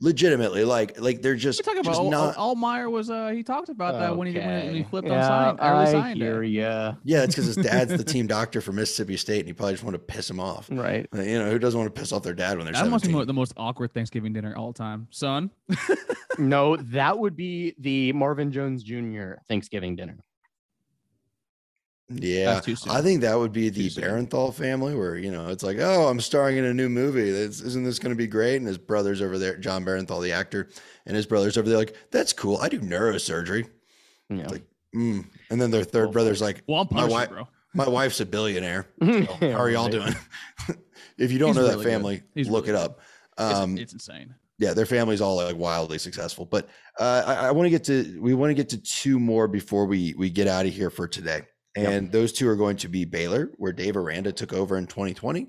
Legitimately, 0.01 0.63
like 0.63 0.97
like 1.01 1.21
they're 1.21 1.35
just, 1.35 1.59
We're 1.59 1.73
talking 1.73 1.83
just 1.83 1.99
about 1.99 2.09
not. 2.09 2.35
Altmyer 2.37 2.89
was 2.89 3.09
uh 3.09 3.31
he 3.35 3.43
talked 3.43 3.67
about 3.67 3.99
that 3.99 4.15
when 4.15 4.29
he 4.29 4.33
when 4.39 4.73
he 4.73 4.83
flipped 4.83 5.09
on 5.09 5.13
yeah, 5.15 5.27
sign 5.27 5.57
early 5.59 5.87
I 5.87 5.91
sign 5.91 6.15
hear 6.15 6.41
day. 6.41 6.47
ya. 6.47 6.93
yeah, 7.03 7.23
it's 7.23 7.35
because 7.35 7.47
his 7.53 7.57
dad's 7.57 7.91
the 7.91 8.03
team 8.13 8.25
doctor 8.25 8.61
for 8.61 8.71
Mississippi 8.71 9.17
State, 9.17 9.39
and 9.39 9.47
he 9.47 9.53
probably 9.53 9.73
just 9.73 9.83
wanted 9.83 9.97
to 9.97 10.03
piss 10.05 10.29
him 10.29 10.39
off. 10.39 10.69
Right. 10.71 11.05
Uh, 11.13 11.21
You 11.21 11.39
know, 11.39 11.51
who 11.51 11.59
doesn't 11.59 11.77
want 11.77 11.93
to 11.93 11.99
piss 11.99 12.13
off 12.13 12.23
their 12.23 12.33
dad 12.33 12.55
when 12.55 12.63
they're 12.65 12.81
That 12.81 12.87
must 12.87 13.05
be 13.07 13.25
the 13.25 13.33
most 13.33 13.51
awkward 13.57 13.93
Thanksgiving 13.93 14.31
dinner 14.31 14.55
all 14.55 14.71
time, 14.71 15.07
son. 15.11 15.49
No, 16.37 16.77
that 16.77 17.19
would 17.19 17.35
be 17.35 17.75
the 17.79 18.13
Marvin 18.13 18.53
Jones 18.53 18.81
Jr. 18.83 19.33
Thanksgiving 19.49 19.97
dinner. 19.97 20.17
Yeah, 22.09 22.53
That's 22.55 22.65
too 22.65 22.75
soon. 22.75 22.91
I 22.91 23.01
think 23.01 23.21
that 23.21 23.37
would 23.37 23.51
be 23.51 23.69
the. 23.69 23.89
Bernthal 23.89 24.53
family, 24.53 24.95
where 24.95 25.15
you 25.15 25.31
know 25.31 25.49
it's 25.49 25.63
like, 25.63 25.77
oh, 25.79 26.07
I'm 26.07 26.19
starring 26.19 26.57
in 26.57 26.65
a 26.65 26.73
new 26.73 26.89
movie. 26.89 27.29
This, 27.31 27.61
isn't 27.61 27.83
this 27.83 27.99
going 27.99 28.11
to 28.11 28.17
be 28.17 28.25
great? 28.27 28.55
And 28.57 28.65
his 28.67 28.77
brother's 28.79 29.21
over 29.21 29.37
there, 29.37 29.57
Jon 29.57 29.85
Bernthal, 29.85 30.21
the 30.23 30.31
actor, 30.31 30.69
and 31.05 31.15
his 31.15 31.25
brother's 31.27 31.57
over 31.57 31.69
there, 31.69 31.77
like, 31.77 31.95
that's 32.11 32.33
cool. 32.33 32.57
I 32.57 32.69
do 32.69 32.79
neurosurgery. 32.79 33.69
Yeah. 34.29 34.47
Like, 34.47 34.63
mm. 34.95 35.25
And 35.51 35.61
then 35.61 35.69
their 35.71 35.83
third 35.83 36.05
Well, 36.05 36.13
brother's 36.13 36.41
like, 36.41 36.63
Well, 36.67 36.81
I'm 36.81 36.95
My 36.95 37.05
wife- 37.05 37.29
bro. 37.29 37.47
my 37.75 37.87
wife's 37.87 38.19
a 38.19 38.25
billionaire. 38.25 38.87
Yeah, 39.01 39.25
How 39.39 39.59
are 39.59 39.69
y'all 39.69 39.89
doing? 39.89 40.15
if 41.17 41.31
you 41.31 41.37
don't 41.39 41.49
He's 41.49 41.57
know 41.57 41.63
that 41.63 41.71
really 41.73 41.83
good. 41.85 41.91
family, 41.91 42.23
look 42.35 42.65
really 42.67 42.77
it 42.77 42.83
up. 42.83 42.99
It's, 43.37 43.41
Um, 43.59 43.77
it's 43.77 43.93
insane. 43.93 44.33
yeah, 44.57 44.73
their 44.73 44.85
family's 44.85 45.21
all 45.21 45.35
like 45.37 45.55
wildly 45.57 45.97
successful. 45.99 46.45
But 46.45 46.69
uh, 46.99 47.23
I, 47.25 47.33
I 47.47 47.51
want 47.51 47.65
to 47.67 47.69
get 47.69 47.83
to 47.85 48.19
we 48.21 48.33
want 48.33 48.49
to 48.49 48.53
get 48.55 48.69
to 48.69 48.77
two 48.77 49.19
more 49.19 49.47
before 49.47 49.85
we 49.85 50.13
we 50.17 50.29
get 50.29 50.47
out 50.47 50.65
of 50.65 50.73
here 50.73 50.89
for 50.89 51.07
today, 51.07 51.41
and 51.87 52.11
those 52.11 52.33
two 52.33 52.47
are 52.49 52.55
going 52.55 52.77
to 52.77 52.87
be 52.87 53.05
Baylor, 53.05 53.51
where 53.57 53.71
Dave 53.73 53.95
Aranda 53.97 54.31
took 54.31 54.53
over 54.53 54.77
in 54.77 54.87
2020 54.87 55.47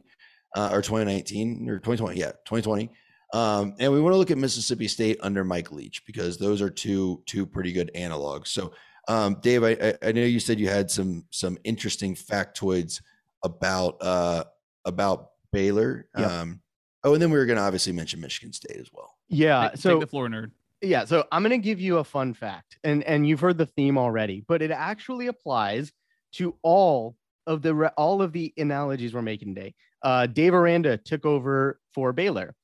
uh, 0.56 0.70
or 0.72 0.82
2019 0.82 1.68
or 1.68 1.74
2020, 1.78 2.18
yeah, 2.18 2.32
2020. 2.46 2.90
Um, 3.32 3.74
and 3.78 3.92
we 3.92 4.00
want 4.00 4.12
to 4.14 4.16
look 4.18 4.30
at 4.30 4.38
Mississippi 4.38 4.88
State 4.88 5.18
under 5.22 5.44
Mike 5.44 5.70
Leach 5.70 6.04
because 6.06 6.36
those 6.38 6.60
are 6.60 6.70
two 6.70 7.22
two 7.26 7.46
pretty 7.46 7.72
good 7.72 7.90
analogs. 7.94 8.48
So, 8.48 8.72
um, 9.08 9.36
Dave, 9.40 9.62
I, 9.62 9.70
I- 9.70 10.08
I 10.08 10.12
know 10.12 10.22
you 10.24 10.40
said 10.40 10.58
you 10.58 10.68
had 10.68 10.90
some 10.90 11.24
some 11.30 11.56
interesting 11.64 12.14
factoids 12.16 13.00
about 13.44 13.96
uh, 14.00 14.44
about 14.84 15.30
Baylor. 15.52 16.08
Yep. 16.18 16.30
Um, 16.30 16.60
oh, 17.04 17.12
and 17.14 17.22
then 17.22 17.30
we 17.30 17.38
were 17.38 17.46
going 17.46 17.56
to 17.58 17.62
obviously 17.62 17.92
mention 17.92 18.20
Michigan 18.20 18.52
State 18.52 18.76
as 18.78 18.90
well. 18.92 19.14
Yeah. 19.28 19.68
Take- 19.68 19.78
So 19.80 19.90
take 19.92 20.00
the 20.00 20.06
floor, 20.08 20.28
nerd. 20.28 20.50
yeah 20.82 21.04
so 21.04 21.24
i'm 21.30 21.42
going 21.42 21.50
to 21.50 21.58
give 21.58 21.78
you 21.80 21.98
a 21.98 22.04
fun 22.04 22.32
fact 22.34 22.78
and 22.82 23.04
and 23.04 23.28
you've 23.28 23.40
heard 23.40 23.58
the 23.58 23.66
theme 23.66 23.98
already 23.98 24.42
but 24.48 24.62
it 24.62 24.70
actually 24.70 25.26
applies 25.28 25.92
to 26.32 26.54
all 26.62 27.16
of 27.46 27.62
the 27.62 27.92
all 27.96 28.22
of 28.22 28.32
the 28.32 28.52
analogies 28.56 29.14
we're 29.14 29.22
making 29.22 29.54
today. 29.54 29.74
Uh, 30.02 30.26
Dave 30.26 30.54
Aranda 30.54 30.96
took 30.96 31.26
over 31.26 31.80
for 31.94 32.12
Baylor. 32.12 32.54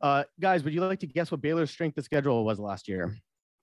Uh, 0.00 0.24
guys, 0.40 0.64
would 0.64 0.72
you 0.72 0.80
like 0.80 1.00
to 1.00 1.06
guess 1.06 1.30
what 1.30 1.40
Baylor's 1.40 1.70
strength 1.70 1.98
of 1.98 2.04
schedule 2.04 2.44
was 2.44 2.58
last 2.58 2.88
year? 2.88 3.14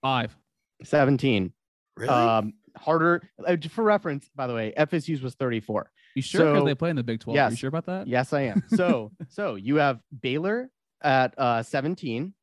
Five. 0.02 0.36
17. 0.84 1.52
Really? 1.96 2.10
Um, 2.10 2.54
harder 2.78 3.24
uh, 3.46 3.58
for 3.70 3.84
reference, 3.84 4.30
by 4.36 4.46
the 4.46 4.54
way, 4.54 4.74
FSU's 4.78 5.22
was 5.22 5.34
34. 5.34 5.90
You 6.16 6.22
sure? 6.22 6.42
Because 6.46 6.62
So- 6.62 6.66
they 6.66 6.76
play 6.76 6.92
in 6.92 6.96
the 6.96 7.04
Big 7.04 7.20
12. 7.20 7.38
Are 7.38 7.50
you 7.50 7.56
sure 7.56 7.68
about 7.70 7.86
that? 7.88 8.08
Yes, 8.08 8.34
I 8.34 8.42
am. 8.42 8.64
So, 8.76 9.12
so 9.30 9.56
you 9.56 9.78
have 9.78 10.00
Baylor 10.22 10.70
at 11.02 11.34
uh, 11.40 11.64
17. 11.64 12.34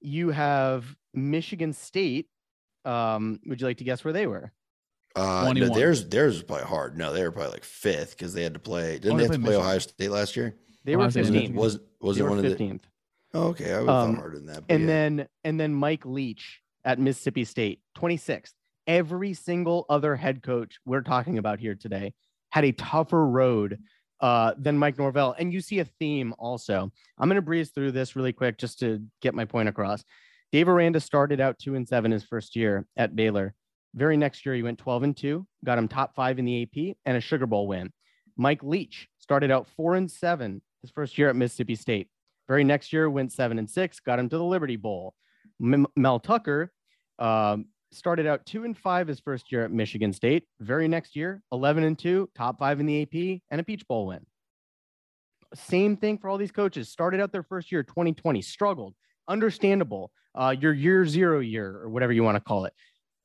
You 0.00 0.30
have 0.30 0.84
Michigan 1.12 1.72
State. 1.72 2.28
Um, 2.84 3.40
would 3.46 3.60
you 3.60 3.66
like 3.66 3.78
to 3.78 3.84
guess 3.84 4.04
where 4.04 4.12
they 4.12 4.26
were? 4.26 4.52
Uh, 5.16 5.52
no, 5.54 5.68
theirs 5.74 6.06
theirs 6.08 6.34
was 6.34 6.42
probably 6.42 6.66
hard. 6.66 6.96
No, 6.98 7.12
they 7.12 7.22
were 7.22 7.30
probably 7.30 7.52
like 7.52 7.64
fifth 7.64 8.10
because 8.16 8.34
they 8.34 8.42
had 8.42 8.54
to 8.54 8.60
play. 8.60 8.98
Didn't 8.98 9.12
Oh, 9.12 9.16
they 9.16 9.22
they 9.22 9.22
have 9.24 9.32
to 9.32 9.38
play 9.38 9.50
Michigan. 9.50 9.60
Ohio 9.66 9.78
State 9.78 10.10
last 10.10 10.36
year? 10.36 10.54
They 10.84 10.96
were 10.96 11.10
State 11.10 11.26
and 11.26 11.34
15th. 11.36 11.54
Was 11.54 11.78
was 12.00 12.16
They 12.16 12.20
it 12.20 12.24
were 12.24 12.30
one 12.30 12.38
of 12.38 12.44
the? 12.44 12.50
15th. 12.56 12.80
Oh, 13.34 13.48
okay, 13.48 13.72
I 13.72 13.80
would 13.80 13.88
have 13.88 13.96
Um, 13.96 14.14
thought 14.14 14.20
harder 14.20 14.36
than 14.38 14.46
that. 14.46 14.64
and 14.68 14.80
yeah. 14.82 14.86
then 14.86 15.28
and 15.44 15.58
then 15.60 15.74
Mike 15.74 16.04
Leach 16.04 16.60
at 16.84 16.98
Mississippi 16.98 17.44
State, 17.44 17.80
26th. 17.96 18.52
Every 18.86 19.32
single 19.32 19.86
other 19.88 20.14
head 20.14 20.42
coach 20.42 20.78
we're 20.84 21.00
talking 21.00 21.38
about 21.38 21.58
here 21.58 21.74
today 21.74 22.12
had 22.50 22.64
a 22.66 22.72
tougher 22.72 23.26
road 23.26 23.78
uh, 24.20 24.52
than 24.58 24.76
Mike 24.78 24.98
Norvell, 24.98 25.34
and 25.38 25.52
you 25.52 25.60
see 25.60 25.78
a 25.78 25.84
theme 25.84 26.34
also. 26.38 26.92
I'm 27.18 27.28
going 27.28 27.36
to 27.36 27.42
breeze 27.42 27.70
through 27.70 27.92
this 27.92 28.14
really 28.14 28.32
quick 28.32 28.58
just 28.58 28.78
to 28.80 29.02
get 29.22 29.34
my 29.34 29.44
point 29.46 29.68
across. 29.68 30.04
Dave 30.52 30.68
Aranda 30.68 31.00
started 31.00 31.40
out 31.40 31.58
two 31.58 31.74
and 31.74 31.88
seven 31.88 32.10
his 32.12 32.22
first 32.24 32.54
year 32.56 32.86
at 32.96 33.16
Baylor. 33.16 33.54
Very 33.94 34.16
next 34.16 34.44
year, 34.44 34.54
he 34.54 34.62
went 34.62 34.78
12 34.78 35.02
and 35.04 35.16
two, 35.16 35.46
got 35.64 35.78
him 35.78 35.88
top 35.88 36.14
five 36.16 36.38
in 36.38 36.44
the 36.44 36.62
AP 36.62 36.96
and 37.04 37.16
a 37.16 37.20
Sugar 37.20 37.46
Bowl 37.46 37.68
win. 37.68 37.92
Mike 38.36 38.62
Leach 38.62 39.08
started 39.18 39.50
out 39.50 39.68
four 39.76 39.94
and 39.94 40.10
seven 40.10 40.60
his 40.82 40.90
first 40.90 41.16
year 41.16 41.28
at 41.28 41.36
Mississippi 41.36 41.76
State. 41.76 42.08
Very 42.48 42.64
next 42.64 42.92
year, 42.92 43.08
went 43.08 43.32
seven 43.32 43.58
and 43.58 43.70
six, 43.70 44.00
got 44.00 44.18
him 44.18 44.28
to 44.28 44.36
the 44.36 44.44
Liberty 44.44 44.76
Bowl. 44.76 45.14
M- 45.62 45.86
Mel 45.96 46.18
Tucker 46.18 46.72
um, 47.18 47.66
started 47.92 48.26
out 48.26 48.44
two 48.44 48.64
and 48.64 48.76
five 48.76 49.08
his 49.08 49.20
first 49.20 49.50
year 49.52 49.64
at 49.64 49.70
Michigan 49.70 50.12
State. 50.12 50.44
Very 50.60 50.88
next 50.88 51.14
year, 51.16 51.40
11 51.52 51.84
and 51.84 51.98
two, 51.98 52.28
top 52.34 52.58
five 52.58 52.80
in 52.80 52.86
the 52.86 53.02
AP, 53.02 53.40
and 53.50 53.60
a 53.60 53.64
Peach 53.64 53.86
Bowl 53.86 54.06
win. 54.08 54.26
Same 55.54 55.96
thing 55.96 56.18
for 56.18 56.28
all 56.28 56.36
these 56.36 56.52
coaches. 56.52 56.90
Started 56.90 57.20
out 57.20 57.32
their 57.32 57.44
first 57.44 57.70
year, 57.70 57.82
2020, 57.82 58.42
struggled. 58.42 58.94
Understandable. 59.28 60.10
Uh, 60.34 60.54
your 60.58 60.72
year 60.72 61.06
zero 61.06 61.38
year, 61.38 61.78
or 61.80 61.88
whatever 61.88 62.12
you 62.12 62.24
want 62.24 62.34
to 62.34 62.40
call 62.40 62.64
it. 62.64 62.72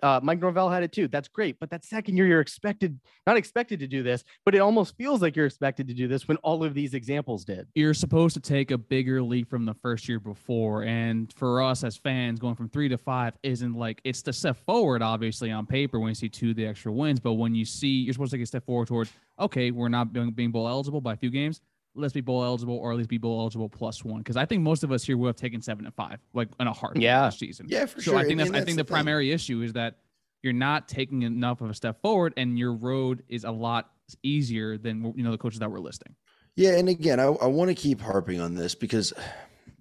Uh, 0.01 0.19
Mike 0.23 0.39
Norvell 0.39 0.69
had 0.69 0.83
it 0.83 0.91
too. 0.91 1.07
That's 1.07 1.27
great. 1.27 1.59
But 1.59 1.69
that 1.71 1.83
second 1.83 2.17
year, 2.17 2.25
you're 2.25 2.39
expected, 2.39 2.99
not 3.27 3.37
expected 3.37 3.79
to 3.79 3.87
do 3.87 4.03
this, 4.03 4.23
but 4.45 4.55
it 4.55 4.59
almost 4.59 4.95
feels 4.97 5.21
like 5.21 5.35
you're 5.35 5.45
expected 5.45 5.87
to 5.87 5.93
do 5.93 6.07
this 6.07 6.27
when 6.27 6.37
all 6.37 6.63
of 6.63 6.73
these 6.73 6.93
examples 6.93 7.43
did. 7.43 7.67
You're 7.75 7.93
supposed 7.93 8.33
to 8.35 8.39
take 8.39 8.71
a 8.71 8.77
bigger 8.77 9.21
leap 9.21 9.49
from 9.49 9.65
the 9.65 9.73
first 9.75 10.07
year 10.07 10.19
before. 10.19 10.83
And 10.83 11.31
for 11.33 11.61
us 11.61 11.83
as 11.83 11.97
fans, 11.97 12.39
going 12.39 12.55
from 12.55 12.69
three 12.69 12.89
to 12.89 12.97
five 12.97 13.33
isn't 13.43 13.73
like 13.73 14.01
it's 14.03 14.21
the 14.21 14.33
step 14.33 14.57
forward, 14.65 15.01
obviously, 15.01 15.51
on 15.51 15.65
paper 15.65 15.99
when 15.99 16.09
you 16.09 16.15
see 16.15 16.29
two 16.29 16.53
the 16.53 16.65
extra 16.65 16.91
wins. 16.91 17.19
But 17.19 17.33
when 17.33 17.55
you 17.55 17.65
see 17.65 17.87
you're 17.87 18.13
supposed 18.13 18.31
to 18.31 18.37
take 18.37 18.43
a 18.43 18.47
step 18.47 18.65
forward 18.65 18.87
towards, 18.87 19.11
okay, 19.39 19.71
we're 19.71 19.89
not 19.89 20.13
being, 20.13 20.31
being 20.31 20.51
bowl 20.51 20.67
eligible 20.67 21.01
by 21.01 21.13
a 21.13 21.17
few 21.17 21.29
games. 21.29 21.61
Let's 21.95 22.13
be 22.13 22.21
bowl 22.21 22.43
eligible 22.43 22.75
or 22.77 22.91
at 22.91 22.97
least 22.97 23.09
be 23.09 23.17
bowl 23.17 23.41
eligible 23.41 23.67
plus 23.67 24.03
one. 24.05 24.19
Because 24.19 24.37
I 24.37 24.45
think 24.45 24.61
most 24.61 24.83
of 24.83 24.91
us 24.91 25.03
here 25.03 25.17
will 25.17 25.27
have 25.27 25.35
taken 25.35 25.61
seven 25.61 25.85
and 25.85 25.93
five, 25.95 26.19
like 26.33 26.47
in 26.59 26.67
a 26.67 26.73
hard 26.73 27.01
Yeah. 27.01 27.21
last 27.23 27.39
season. 27.39 27.65
yeah, 27.69 27.85
for 27.85 28.01
So 28.01 28.11
sure. 28.11 28.19
I 28.19 28.25
think 28.25 28.37
that's 28.37 28.51
mean, 28.51 28.61
I 28.61 28.65
think 28.65 28.77
the, 28.77 28.83
thing. 28.83 28.93
primary 28.93 29.31
issue 29.31 29.61
is 29.61 29.73
that 29.73 29.97
you're 30.43 30.53
not 30.53 30.87
taking 30.87 31.23
enough 31.23 31.61
of 31.61 31.69
a 31.69 31.73
step 31.73 32.01
forward, 32.01 32.33
and 32.37 32.57
your 32.57 32.73
road 32.73 33.23
is 33.27 33.43
a 33.43 33.51
lot 33.51 33.91
easier 34.23 34.77
than 34.77 35.13
you 35.17 35.23
know 35.23 35.31
the 35.31 35.37
coaches 35.37 35.59
that 35.59 35.69
we're 35.69 35.79
listing. 35.79 36.15
Yeah, 36.55 36.77
and 36.77 36.87
again, 36.87 37.19
I, 37.19 37.25
I 37.25 37.47
want 37.47 37.69
to 37.69 37.75
keep 37.75 37.99
harping 37.99 38.39
on 38.39 38.55
this 38.55 38.73
because 38.75 39.11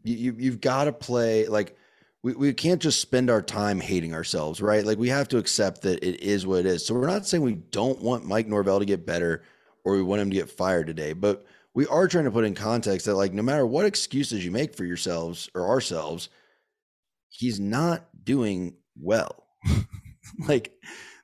you, 0.03 0.17
you 0.17 0.37
you've 0.39 0.61
got 0.61 0.85
to 0.85 0.93
play 0.93 1.47
like 1.47 1.77
we, 2.25 2.33
we 2.35 2.53
can't 2.53 2.83
just 2.83 3.01
spend 3.01 3.31
our 3.31 3.41
time 3.43 3.79
hating 3.81 4.13
ourselves, 4.15 4.61
right? 4.61 4.85
Like 4.85 4.99
we 4.99 5.09
have 5.11 5.29
to 5.29 5.39
accept 5.39 5.83
that 5.83 6.03
it 6.05 6.21
is 6.21 6.45
what 6.47 6.61
it 6.61 6.67
is. 6.67 6.85
So 6.85 6.95
we're 6.95 7.07
not 7.07 7.27
saying 7.27 7.43
we 7.45 7.55
don't 7.55 8.01
want 8.03 8.25
Mike 8.27 8.49
Norvell 8.49 8.81
to 8.81 8.85
get 8.85 9.07
better 9.07 9.43
or 9.85 9.93
we 9.95 10.03
want 10.03 10.21
him 10.23 10.31
to 10.31 10.35
get 10.37 10.51
fired 10.51 10.89
today, 10.89 11.13
but 11.13 11.47
we 11.79 11.87
are 11.87 12.09
trying 12.09 12.25
to 12.25 12.31
put 12.33 12.45
in 12.45 12.57
context 12.57 13.07
that 13.07 13.15
like 13.15 13.33
no 13.33 13.41
matter 13.41 13.65
what 13.65 13.87
excuses 13.87 14.45
you 14.45 14.51
make 14.51 14.75
for 14.75 14.85
yourselves 14.85 15.49
or 15.55 15.69
ourselves, 15.69 16.29
he's 17.29 17.61
not 17.61 18.09
doing 18.25 18.75
well. 19.01 19.45
like 20.49 20.73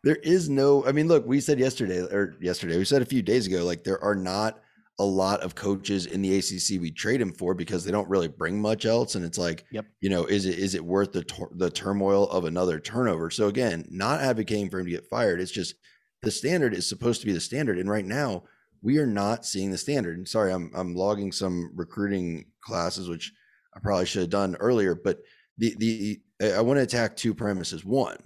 there 0.05 0.15
is 0.17 0.49
no 0.49 0.85
i 0.87 0.93
mean 0.93 1.09
look 1.09 1.27
we 1.27 1.41
said 1.41 1.59
yesterday 1.59 2.01
or 2.03 2.37
yesterday 2.41 2.77
we 2.79 2.85
said 2.85 3.03
a 3.03 3.07
few 3.07 3.21
days 3.21 3.47
ago 3.47 3.65
like 3.65 3.85
there 3.85 4.03
are 4.03 4.15
not 4.15 4.61
a 4.99 5.05
lot 5.05 5.41
of 5.41 5.55
coaches 5.55 6.07
in 6.07 6.23
the 6.23 6.37
acc 6.39 6.81
we 6.81 6.91
trade 6.91 7.21
him 7.21 7.33
for 7.33 7.55
because 7.55 7.85
they 7.85 7.93
don't 7.93 8.09
really 8.09 8.27
bring 8.27 8.61
much 8.61 8.87
else 8.87 9.15
and 9.15 9.25
it's 9.25 9.39
like 9.39 9.67
Yep. 9.73 9.87
you 10.01 10.11
know 10.11 10.25
is 10.25 10.47
it 10.47 10.59
is 10.59 10.75
it 10.75 10.85
worth 10.85 11.13
the 11.13 11.23
tor- 11.23 11.53
the 11.55 11.71
turmoil 11.71 12.29
of 12.31 12.45
another 12.45 12.81
turnover 12.81 13.31
so 13.31 13.49
again 13.49 13.85
not 13.91 14.21
advocating 14.21 14.71
for 14.71 14.81
him 14.81 14.87
to 14.87 14.93
get 14.93 15.09
fired 15.11 15.41
it's 15.41 15.53
just 15.53 15.75
the 16.23 16.31
standard 16.31 16.75
is 16.75 16.89
supposed 16.89 17.21
to 17.21 17.27
be 17.27 17.33
the 17.33 17.41
standard 17.41 17.79
and 17.79 17.91
right 17.91 18.07
now 18.07 18.43
we 18.85 18.99
are 18.99 19.07
not 19.07 19.45
seeing 19.45 19.71
the 19.71 19.79
standard 19.79 20.17
and 20.17 20.29
sorry 20.29 20.53
i'm 20.53 20.71
i'm 20.75 20.95
logging 20.95 21.33
some 21.33 21.71
recruiting 21.75 22.45
classes 22.61 23.09
which 23.09 23.33
i 23.75 23.81
probably 23.81 24.07
should 24.07 24.21
have 24.23 24.31
done 24.31 24.57
earlier 24.61 24.95
but 24.95 25.19
the 25.59 25.75
the 25.79 26.21
i 26.55 26.61
want 26.61 26.77
to 26.79 26.83
attack 26.83 27.17
two 27.17 27.35
premises 27.35 27.85
one 27.85 28.19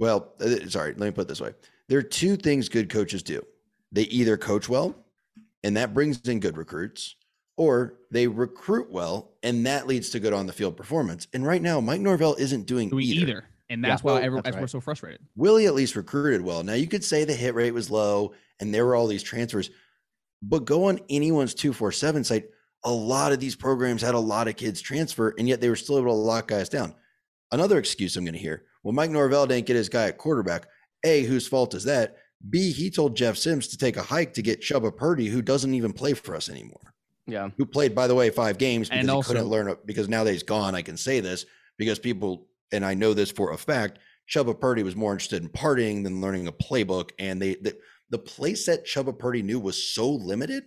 well, 0.00 0.32
uh, 0.40 0.66
sorry, 0.68 0.94
let 0.94 1.06
me 1.06 1.10
put 1.10 1.22
it 1.22 1.28
this 1.28 1.42
way. 1.42 1.52
There 1.88 1.98
are 1.98 2.02
two 2.02 2.36
things 2.36 2.70
good 2.70 2.88
coaches 2.88 3.22
do. 3.22 3.44
They 3.92 4.04
either 4.04 4.38
coach 4.38 4.68
well, 4.68 4.96
and 5.62 5.76
that 5.76 5.92
brings 5.92 6.26
in 6.26 6.40
good 6.40 6.56
recruits, 6.56 7.16
or 7.58 7.98
they 8.10 8.26
recruit 8.26 8.90
well, 8.90 9.34
and 9.42 9.66
that 9.66 9.86
leads 9.86 10.08
to 10.10 10.20
good 10.20 10.32
on 10.32 10.46
the 10.46 10.54
field 10.54 10.76
performance. 10.76 11.26
And 11.34 11.46
right 11.46 11.60
now, 11.60 11.80
Mike 11.80 12.00
Norvell 12.00 12.34
isn't 12.36 12.66
doing 12.66 12.88
doing 12.88 13.02
either. 13.04 13.20
either. 13.20 13.44
And 13.70 13.82
that's 13.84 14.02
Yeah, 14.02 14.04
why 14.04 14.10
oh, 14.10 14.14
well, 14.16 14.24
everyone, 14.24 14.42
that's 14.44 14.56
we're 14.56 14.66
so 14.66 14.80
frustrated. 14.80 15.20
Willie 15.36 15.66
at 15.66 15.74
least 15.74 15.94
recruited 15.96 16.42
well. 16.42 16.62
Now 16.64 16.74
you 16.74 16.88
could 16.88 17.04
say 17.04 17.24
the 17.24 17.32
hit 17.32 17.54
rate 17.54 17.72
was 17.72 17.90
low 17.90 18.34
and 18.58 18.74
there 18.74 18.84
were 18.84 18.96
all 18.96 19.06
these 19.06 19.22
transfers, 19.22 19.70
but 20.42 20.64
go 20.64 20.84
on 20.88 20.98
anyone's 21.08 21.54
247 21.54 22.24
site. 22.24 22.46
A 22.84 22.90
lot 22.92 23.32
of 23.32 23.38
these 23.40 23.54
programs 23.56 24.02
had 24.02 24.14
a 24.14 24.18
lot 24.18 24.48
of 24.48 24.56
kids 24.56 24.80
transfer, 24.80 25.34
and 25.38 25.46
yet 25.48 25.60
they 25.60 25.68
were 25.68 25.76
still 25.76 25.98
able 25.98 26.08
to 26.08 26.12
lock 26.14 26.48
guys 26.48 26.68
down. 26.68 26.94
Another 27.52 27.78
excuse 27.78 28.16
I'm 28.16 28.24
going 28.24 28.32
to 28.34 28.38
hear 28.40 28.64
well, 28.82 28.92
Mike 28.94 29.10
Norvell 29.10 29.46
didn't 29.46 29.66
get 29.66 29.76
his 29.76 29.88
guy 29.90 30.06
at 30.08 30.18
quarterback. 30.18 30.66
A, 31.04 31.22
whose 31.24 31.46
fault 31.46 31.74
is 31.74 31.84
that? 31.84 32.16
B, 32.48 32.72
he 32.72 32.90
told 32.90 33.14
Jeff 33.16 33.36
Sims 33.36 33.68
to 33.68 33.76
take 33.76 33.96
a 33.98 34.02
hike 34.02 34.32
to 34.34 34.42
get 34.42 34.62
Chubba 34.62 34.94
Purdy, 34.96 35.28
who 35.28 35.42
doesn't 35.42 35.74
even 35.74 35.92
play 35.92 36.14
for 36.14 36.34
us 36.34 36.48
anymore 36.48 36.94
Yeah. 37.26 37.50
who 37.58 37.66
played, 37.66 37.94
by 37.94 38.06
the 38.06 38.14
way, 38.14 38.30
five 38.30 38.56
games 38.56 38.88
because 38.88 39.00
And 39.00 39.08
he 39.10 39.14
also- 39.14 39.28
couldn't 39.34 39.48
learn 39.48 39.68
it 39.68 39.84
because 39.86 40.08
now 40.08 40.24
that 40.24 40.32
he's 40.32 40.42
gone, 40.42 40.74
I 40.74 40.80
can 40.82 40.96
say 40.96 41.20
this 41.20 41.44
because 41.76 41.98
people, 41.98 42.46
and 42.72 42.84
I 42.84 42.94
know 42.94 43.14
this 43.14 43.30
for 43.30 43.52
a 43.52 43.58
fact, 43.58 43.98
Chubba 44.28 44.58
Purdy 44.58 44.82
was 44.82 44.96
more 44.96 45.12
interested 45.12 45.42
in 45.42 45.48
partying 45.48 46.04
than 46.04 46.20
learning 46.20 46.46
a 46.46 46.52
playbook. 46.52 47.10
And 47.18 47.42
they, 47.42 47.56
the, 47.56 47.76
the 48.10 48.18
play 48.18 48.54
set 48.54 48.86
Chubba 48.86 49.18
Purdy 49.18 49.42
knew 49.42 49.58
was 49.58 49.92
so 49.92 50.08
limited 50.08 50.64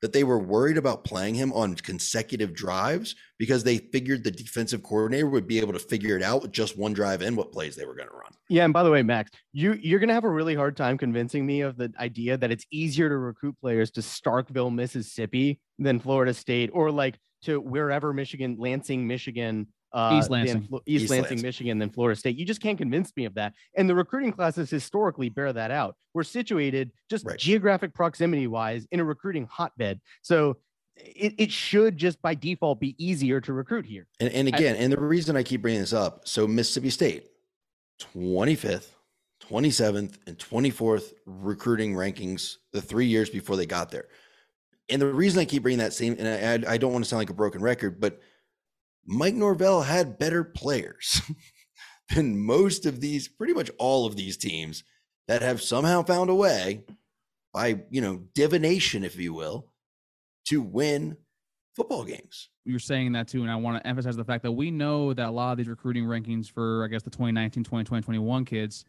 that 0.00 0.12
they 0.12 0.24
were 0.24 0.38
worried 0.38 0.76
about 0.76 1.04
playing 1.04 1.34
him 1.34 1.52
on 1.52 1.76
consecutive 1.76 2.52
drives 2.52 3.14
because 3.38 3.62
they 3.62 3.78
figured 3.78 4.24
the 4.24 4.30
defensive 4.32 4.82
coordinator 4.82 5.28
would 5.28 5.46
be 5.46 5.60
able 5.60 5.72
to 5.72 5.78
figure 5.78 6.16
it 6.16 6.22
out 6.22 6.42
with 6.42 6.50
just 6.50 6.76
one 6.76 6.92
drive 6.92 7.22
in 7.22 7.36
what 7.36 7.52
plays 7.52 7.76
they 7.76 7.86
were 7.86 7.94
going 7.94 8.08
to 8.08 8.14
run. 8.14 8.32
Yeah, 8.48 8.64
and 8.64 8.72
by 8.72 8.82
the 8.82 8.90
way, 8.90 9.02
Max, 9.02 9.30
you 9.52 9.74
you're 9.74 10.00
gonna 10.00 10.12
have 10.12 10.24
a 10.24 10.30
really 10.30 10.54
hard 10.54 10.76
time 10.76 10.98
convincing 10.98 11.46
me 11.46 11.60
of 11.60 11.76
the 11.76 11.92
idea 11.98 12.36
that 12.36 12.50
it's 12.50 12.66
easier 12.70 13.08
to 13.08 13.16
recruit 13.16 13.56
players 13.60 13.90
to 13.92 14.00
Starkville, 14.00 14.74
Mississippi, 14.74 15.60
than 15.78 16.00
Florida 16.00 16.34
State, 16.34 16.70
or 16.74 16.90
like 16.90 17.16
to 17.42 17.60
wherever 17.60 18.12
Michigan, 18.12 18.56
Lansing, 18.58 19.06
Michigan, 19.06 19.68
uh, 19.94 20.18
East 20.18 20.30
Lansing. 20.30 20.62
Flo- 20.62 20.82
East, 20.86 21.04
East 21.04 21.10
Lansing, 21.10 21.30
Lansing. 21.30 21.46
Michigan, 21.46 21.78
than 21.78 21.90
Florida 21.90 22.18
State. 22.18 22.36
You 22.36 22.44
just 22.44 22.60
can't 22.60 22.78
convince 22.78 23.12
me 23.16 23.24
of 23.24 23.34
that. 23.34 23.54
And 23.76 23.88
the 23.88 23.94
recruiting 23.94 24.32
classes 24.32 24.70
historically 24.70 25.28
bear 25.28 25.52
that 25.52 25.70
out. 25.70 25.96
We're 26.14 26.22
situated 26.24 26.90
just 27.10 27.24
Right. 27.26 27.38
geographic 27.38 27.94
proximity 27.94 28.46
wise 28.46 28.86
in 28.90 29.00
a 29.00 29.04
recruiting 29.04 29.46
hotbed, 29.50 30.00
so 30.22 30.56
it, 30.96 31.34
it 31.38 31.50
should 31.50 31.96
just 31.96 32.20
by 32.20 32.34
default 32.34 32.78
be 32.80 32.94
easier 33.02 33.40
to 33.40 33.52
recruit 33.52 33.86
here. 33.86 34.06
And, 34.20 34.30
and 34.32 34.48
I- 34.52 34.56
again, 34.56 34.76
and 34.76 34.92
the 34.92 35.00
reason 35.00 35.36
I 35.36 35.42
keep 35.42 35.62
bringing 35.62 35.80
this 35.80 35.92
up, 35.92 36.28
so 36.28 36.46
Mississippi 36.46 36.90
State, 36.90 37.28
25th, 38.00 38.88
27th, 39.48 40.18
and 40.26 40.38
24th 40.38 41.12
recruiting 41.26 41.94
rankings 41.94 42.56
the 42.72 42.80
three 42.82 43.06
years 43.06 43.30
before 43.30 43.56
they 43.56 43.66
got 43.66 43.90
there. 43.90 44.06
And 44.88 45.00
the 45.00 45.06
reason 45.06 45.40
I 45.40 45.44
keep 45.44 45.62
bringing 45.62 45.78
that 45.78 45.92
same, 45.92 46.16
and 46.18 46.64
I, 46.66 46.72
I 46.74 46.76
don't 46.76 46.92
want 46.92 47.04
to 47.04 47.08
sound 47.08 47.18
like 47.20 47.30
a 47.30 47.34
broken 47.34 47.62
record, 47.62 48.00
but 48.00 48.20
Mike 49.06 49.34
Norvell 49.34 49.82
had 49.82 50.18
better 50.18 50.44
players 50.44 51.22
than 52.14 52.38
most 52.38 52.86
of 52.86 53.00
these, 53.00 53.28
pretty 53.28 53.52
much 53.52 53.70
all 53.78 54.06
of 54.06 54.16
these 54.16 54.36
teams 54.36 54.84
that 55.28 55.42
have 55.42 55.60
somehow 55.62 56.02
found 56.02 56.30
a 56.30 56.34
way 56.34 56.84
by, 57.52 57.82
you 57.90 58.00
know, 58.00 58.22
divination, 58.34 59.04
if 59.04 59.16
you 59.18 59.34
will, 59.34 59.68
to 60.46 60.60
win 60.62 61.16
football 61.76 62.04
games. 62.04 62.48
You're 62.64 62.78
saying 62.78 63.12
that 63.12 63.28
too, 63.28 63.42
and 63.42 63.50
I 63.50 63.56
want 63.56 63.82
to 63.82 63.86
emphasize 63.86 64.16
the 64.16 64.24
fact 64.24 64.42
that 64.44 64.52
we 64.52 64.70
know 64.70 65.12
that 65.12 65.26
a 65.28 65.30
lot 65.30 65.52
of 65.52 65.58
these 65.58 65.68
recruiting 65.68 66.04
rankings 66.04 66.50
for, 66.50 66.84
I 66.84 66.88
guess, 66.88 67.02
the 67.02 67.10
2019, 67.10 67.64
2020, 67.64 68.02
21 68.04 68.44
kids 68.44 68.84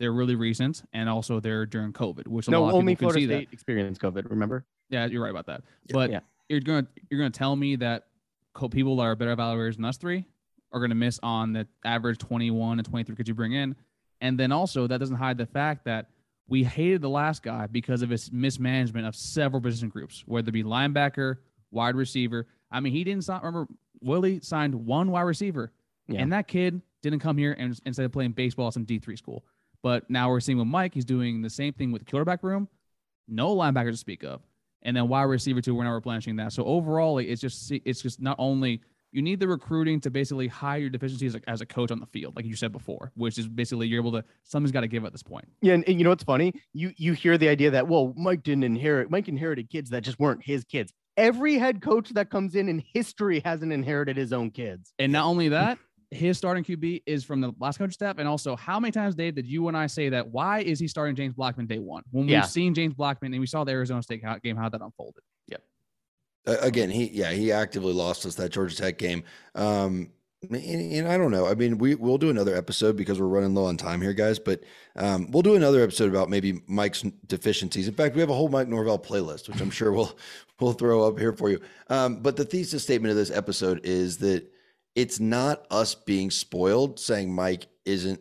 they're 0.00 0.12
really 0.12 0.34
recent, 0.34 0.82
and 0.92 1.08
also 1.08 1.38
they're 1.38 1.66
during 1.66 1.92
COVID, 1.92 2.26
which 2.26 2.48
a 2.48 2.50
no, 2.50 2.62
lot 2.62 2.70
of 2.70 2.74
only 2.74 2.94
people 2.96 3.10
can 3.10 3.14
Florida 3.14 3.20
see 3.20 3.26
that. 3.26 3.34
State 3.42 3.48
experienced 3.52 4.00
COVID. 4.00 4.28
Remember? 4.28 4.66
Yeah, 4.90 5.06
you're 5.06 5.22
right 5.22 5.30
about 5.30 5.46
that. 5.46 5.62
Yeah. 5.86 5.92
But 5.92 6.10
Yeah. 6.10 6.20
you're 6.48 6.60
gonna 6.60 6.86
you're 7.08 7.20
gonna 7.20 7.30
tell 7.30 7.54
me 7.54 7.76
that 7.76 8.00
co- 8.00 8.08
people 8.70 8.96
that 8.96 9.02
are 9.02 9.16
better 9.16 9.34
evaluators 9.34 9.76
than 9.76 9.84
us 9.84 9.96
three 9.96 10.24
are 10.72 10.80
gonna 10.80 10.94
miss 10.94 11.20
on 11.22 11.52
the 11.52 11.66
average 11.84 12.18
21 12.18 12.78
and 12.78 12.86
23 12.88 13.14
could 13.16 13.28
you 13.28 13.34
bring 13.34 13.52
in, 13.52 13.76
and 14.20 14.38
then 14.38 14.52
also 14.52 14.86
that 14.86 14.98
doesn't 14.98 15.16
hide 15.16 15.38
the 15.38 15.46
fact 15.46 15.84
that 15.84 16.10
we 16.48 16.62
hated 16.64 17.00
the 17.00 17.08
last 17.08 17.42
guy 17.42 17.66
because 17.66 18.02
of 18.02 18.10
his 18.10 18.30
mismanagement 18.32 19.06
of 19.06 19.14
several 19.16 19.62
position 19.62 19.88
groups, 19.88 20.22
whether 20.26 20.48
it 20.48 20.52
be 20.52 20.62
linebacker, 20.62 21.36
wide 21.70 21.96
receiver. 21.96 22.46
I 22.70 22.80
mean, 22.80 22.92
he 22.92 23.02
didn't 23.04 23.24
sign. 23.24 23.40
Remember, 23.42 23.66
Willie 24.02 24.40
signed 24.40 24.74
one 24.74 25.10
wide 25.10 25.22
receiver, 25.22 25.72
Yeah. 26.08 26.20
and 26.20 26.32
that 26.32 26.46
kid 26.48 26.82
didn't 27.02 27.20
come 27.20 27.38
here 27.38 27.54
and 27.58 27.80
instead 27.86 28.04
of 28.04 28.12
playing 28.12 28.32
baseball 28.32 28.66
at 28.68 28.74
some 28.74 28.84
D 28.84 28.98
three 28.98 29.16
school. 29.16 29.44
But 29.82 30.08
now 30.10 30.28
we're 30.30 30.40
seeing 30.40 30.58
with 30.58 30.66
Mike, 30.66 30.92
he's 30.94 31.04
doing 31.04 31.40
the 31.42 31.50
same 31.50 31.72
thing 31.72 31.92
with 31.92 32.04
the 32.04 32.10
quarterback 32.10 32.42
room, 32.42 32.68
no 33.28 33.54
linebacker 33.54 33.90
to 33.90 33.96
speak 33.96 34.22
of, 34.22 34.42
and 34.84 34.96
then 34.96 35.08
wide 35.08 35.22
receiver 35.22 35.60
too. 35.60 35.74
We're 35.74 35.84
not 35.84 35.92
replenishing 35.92 36.36
that. 36.36 36.52
So 36.52 36.64
overall, 36.64 37.18
it's 37.18 37.40
just 37.40 37.70
it's 37.70 38.02
just 38.02 38.20
not 38.20 38.36
only 38.38 38.80
you 39.14 39.22
need 39.22 39.38
the 39.38 39.46
recruiting 39.46 40.00
to 40.00 40.10
basically 40.10 40.48
hide 40.48 40.82
your 40.82 40.90
deficiencies 40.90 41.36
as 41.36 41.40
a, 41.40 41.50
as 41.50 41.60
a 41.60 41.66
coach 41.66 41.92
on 41.92 42.00
the 42.00 42.06
field, 42.06 42.34
like 42.34 42.44
you 42.44 42.56
said 42.56 42.72
before, 42.72 43.12
which 43.14 43.38
is 43.38 43.46
basically 43.46 43.86
you're 43.86 44.00
able 44.00 44.10
to 44.12 44.24
something's 44.42 44.72
got 44.72 44.80
to 44.80 44.88
give 44.88 45.04
at 45.04 45.12
this 45.12 45.22
point. 45.22 45.48
Yeah, 45.62 45.74
and, 45.74 45.84
and 45.88 45.98
you 45.98 46.04
know 46.04 46.10
what's 46.10 46.24
funny? 46.24 46.52
You 46.72 46.92
you 46.96 47.12
hear 47.12 47.38
the 47.38 47.48
idea 47.48 47.70
that 47.70 47.88
well, 47.88 48.12
Mike 48.16 48.42
didn't 48.42 48.64
inherit. 48.64 49.10
Mike 49.10 49.28
inherited 49.28 49.70
kids 49.70 49.90
that 49.90 50.02
just 50.02 50.18
weren't 50.18 50.44
his 50.44 50.64
kids. 50.64 50.92
Every 51.16 51.58
head 51.58 51.80
coach 51.80 52.10
that 52.10 52.28
comes 52.28 52.56
in 52.56 52.68
in 52.68 52.82
history 52.92 53.40
hasn't 53.44 53.72
inherited 53.72 54.16
his 54.16 54.32
own 54.32 54.50
kids. 54.50 54.92
And 54.98 55.12
not 55.12 55.26
only 55.26 55.48
that, 55.50 55.78
his 56.14 56.38
starting 56.38 56.64
QB 56.64 57.02
is 57.06 57.24
from 57.24 57.40
the 57.40 57.52
last 57.58 57.78
coach 57.78 57.92
staff. 57.94 58.16
And 58.18 58.28
also, 58.28 58.56
how 58.56 58.78
many 58.80 58.92
times, 58.92 59.14
Dave, 59.14 59.34
did 59.34 59.46
you 59.46 59.68
and 59.68 59.76
I 59.76 59.86
say 59.86 60.08
that? 60.10 60.28
Why 60.28 60.60
is 60.60 60.78
he 60.78 60.88
starting 60.88 61.14
James 61.16 61.34
Blackman 61.34 61.66
day 61.66 61.78
one? 61.78 62.02
When 62.10 62.28
Yeah. 62.28 62.40
we've 62.40 62.50
seen 62.50 62.74
James 62.74 62.94
Blackman 62.94 63.32
and 63.32 63.40
we 63.40 63.46
saw 63.46 63.64
the 63.64 63.72
Arizona 63.72 64.02
State 64.02 64.22
game, 64.42 64.56
how 64.56 64.68
that 64.68 64.80
unfolded. 64.80 65.22
Uh, 66.46 66.56
again, 66.60 66.90
he 66.90 67.06
yeah 67.06 67.30
he 67.30 67.50
actively 67.50 67.92
lost 67.92 68.26
us 68.26 68.34
that 68.34 68.52
Georgia 68.52 68.76
Tech 68.76 68.98
game. 68.98 69.24
Um, 69.54 70.10
and, 70.42 70.92
and 70.92 71.08
I 71.08 71.16
don't 71.16 71.30
know. 71.30 71.46
I 71.46 71.54
mean, 71.54 71.78
we 71.78 71.94
we'll 71.94 72.18
do 72.18 72.28
another 72.28 72.54
episode 72.54 72.96
because 72.96 73.18
we're 73.18 73.28
running 73.28 73.54
low 73.54 73.64
on 73.64 73.78
time 73.78 74.02
here, 74.02 74.12
guys. 74.12 74.38
But 74.38 74.62
um, 74.94 75.30
we'll 75.30 75.42
do 75.42 75.54
another 75.54 75.82
episode 75.82 76.10
about 76.10 76.28
maybe 76.28 76.60
Mike's 76.66 77.02
deficiencies. 77.26 77.88
In 77.88 77.94
fact, 77.94 78.14
we 78.14 78.20
have 78.20 78.28
a 78.28 78.34
whole 78.34 78.50
Mike 78.50 78.68
Norvell 78.68 78.98
playlist, 78.98 79.48
which 79.48 79.60
I'm 79.62 79.70
sure 79.70 79.90
we'll 79.92 80.18
we'll 80.60 80.74
throw 80.74 81.08
up 81.08 81.18
here 81.18 81.32
for 81.32 81.48
you. 81.50 81.60
Um, 81.88 82.16
but 82.16 82.36
the 82.36 82.44
thesis 82.44 82.82
statement 82.82 83.10
of 83.10 83.16
this 83.16 83.30
episode 83.30 83.80
is 83.84 84.18
that 84.18 84.46
it's 84.94 85.20
not 85.20 85.66
us 85.70 85.94
being 85.94 86.30
spoiled, 86.30 86.98
saying 86.98 87.32
Mike 87.34 87.66
isn't 87.84 88.20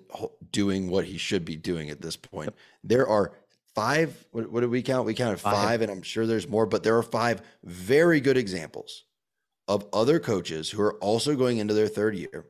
doing 0.52 0.90
what 0.90 1.06
he 1.06 1.18
should 1.18 1.46
be 1.46 1.56
doing 1.56 1.90
at 1.90 2.02
this 2.02 2.16
point. 2.16 2.54
There 2.84 3.08
are 3.08 3.34
five. 3.76 4.26
What, 4.32 4.52
what 4.52 4.62
did 4.62 4.70
we 4.70 4.82
count? 4.82 5.06
We 5.06 5.14
counted 5.14 5.40
Five. 5.40 5.54
five, 5.56 5.82
and 5.82 5.92
I'm 5.92 6.02
sure 6.02 6.26
there's 6.26 6.48
more. 6.48 6.66
But 6.66 6.84
there 6.84 6.98
are 6.98 7.04
five 7.04 7.42
very 7.64 8.20
good 8.20 8.38
examples 8.38 9.04
of 9.68 9.86
other 9.94 10.20
coaches 10.20 10.70
who 10.70 10.82
are 10.82 10.96
also 10.96 11.36
going 11.36 11.60
into 11.60 11.74
their 11.74 11.88
third 11.88 12.16
year 12.16 12.46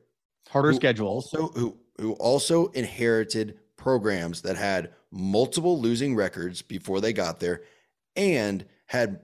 Harder 0.48 0.70
who 0.70 0.76
schedules. 0.76 1.32
also 1.32 1.48
who 1.58 1.76
who 2.00 2.12
also 2.14 2.66
inherited 2.68 3.58
programs 3.76 4.42
that 4.42 4.56
had 4.56 4.92
multiple 5.12 5.80
losing 5.80 6.16
records 6.16 6.60
before 6.62 7.00
they 7.00 7.12
got 7.12 7.38
there 7.38 7.62
and 8.16 8.64
had 8.86 9.20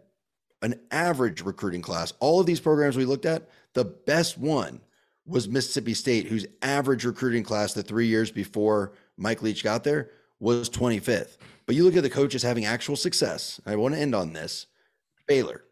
an 0.63 0.79
average 0.91 1.41
recruiting 1.43 1.83
class. 1.83 2.13
All 2.21 2.39
of 2.39 2.47
these 2.47 2.61
programs 2.61 2.97
we 2.97 3.07
looked 3.07 3.25
at, 3.27 3.49
the 3.73 3.85
best 3.85 4.39
one 4.39 4.81
was 5.27 5.49
Mississippi 5.49 5.95
State, 5.95 6.27
whose 6.27 6.47
average 6.63 7.05
recruiting 7.05 7.43
class 7.43 7.73
the 7.73 7.83
three 7.83 8.07
years 8.07 8.31
before 8.31 8.93
Mike 9.17 9.43
Leach 9.43 9.63
got 9.63 9.85
there 9.85 10.11
was 10.41 10.69
25th. 10.71 11.37
But 11.67 11.77
you 11.77 11.85
look 11.85 11.97
at 11.97 12.03
the 12.03 12.11
coaches 12.11 12.43
having 12.43 12.65
actual 12.65 12.97
success. 12.97 13.61
I 13.67 13.77
want 13.77 13.95
to 13.95 14.01
end 14.01 14.15
on 14.15 14.33
this. 14.33 14.67
Baylor, 15.29 15.65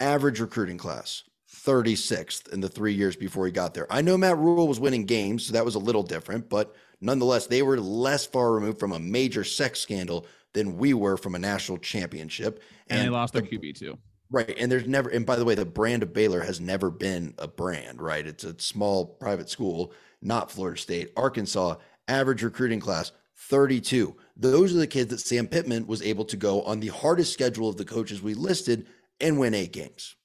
average 0.00 0.40
recruiting 0.40 0.76
class, 0.76 1.22
36th 1.50 2.52
in 2.52 2.60
the 2.60 2.68
three 2.68 2.92
years 2.92 3.16
before 3.16 3.46
he 3.46 3.52
got 3.52 3.72
there. 3.72 3.86
I 3.90 4.02
know 4.02 4.18
Matt 4.18 4.36
Rhule 4.36 4.68
was 4.68 4.80
winning 4.80 5.06
games, 5.06 5.46
so 5.46 5.52
that 5.54 5.64
was 5.64 5.76
a 5.76 5.80
little 5.80 6.02
different, 6.02 6.50
but 6.50 6.74
nonetheless, 7.00 7.46
they 7.46 7.62
were 7.62 7.80
less 7.80 8.26
far 8.26 8.52
removed 8.52 8.78
from 8.78 8.92
a 8.92 8.98
major 8.98 9.44
sex 9.44 9.80
scandal 9.80 10.26
than 10.52 10.76
we 10.76 10.92
were 10.92 11.16
from 11.16 11.34
a 11.34 11.38
national 11.38 11.78
championship. 11.78 12.62
And, 12.88 13.06
they 13.06 13.08
lost 13.08 13.32
the- 13.32 13.40
their 13.40 13.50
QB 13.50 13.78
too. 13.78 13.96
Right. 14.30 14.54
And 14.58 14.70
there's 14.70 14.86
never, 14.86 15.08
and 15.08 15.24
by 15.24 15.36
the 15.36 15.44
way, 15.44 15.54
the 15.54 15.64
brand 15.64 16.02
of 16.02 16.12
Baylor 16.12 16.40
has 16.40 16.60
never 16.60 16.90
been 16.90 17.34
a 17.38 17.46
brand, 17.46 18.00
right? 18.00 18.26
It's 18.26 18.44
a 18.44 18.58
small 18.58 19.06
private 19.06 19.48
school, 19.48 19.92
not 20.20 20.50
Florida 20.50 20.80
State. 20.80 21.12
Arkansas, 21.16 21.76
average 22.08 22.42
recruiting 22.42 22.80
class, 22.80 23.12
32. 23.36 24.16
Those 24.36 24.74
are 24.74 24.78
the 24.78 24.86
kids 24.86 25.10
that 25.10 25.20
Sam 25.20 25.46
Pittman 25.46 25.86
was 25.86 26.02
able 26.02 26.24
to 26.26 26.36
go 26.36 26.62
on 26.62 26.80
the 26.80 26.88
hardest 26.88 27.32
schedule 27.32 27.68
of 27.68 27.76
the 27.76 27.84
coaches 27.84 28.20
we 28.20 28.34
listed 28.34 28.86
and 29.20 29.38
win 29.38 29.54
eight 29.54 29.72
games. 29.72 30.16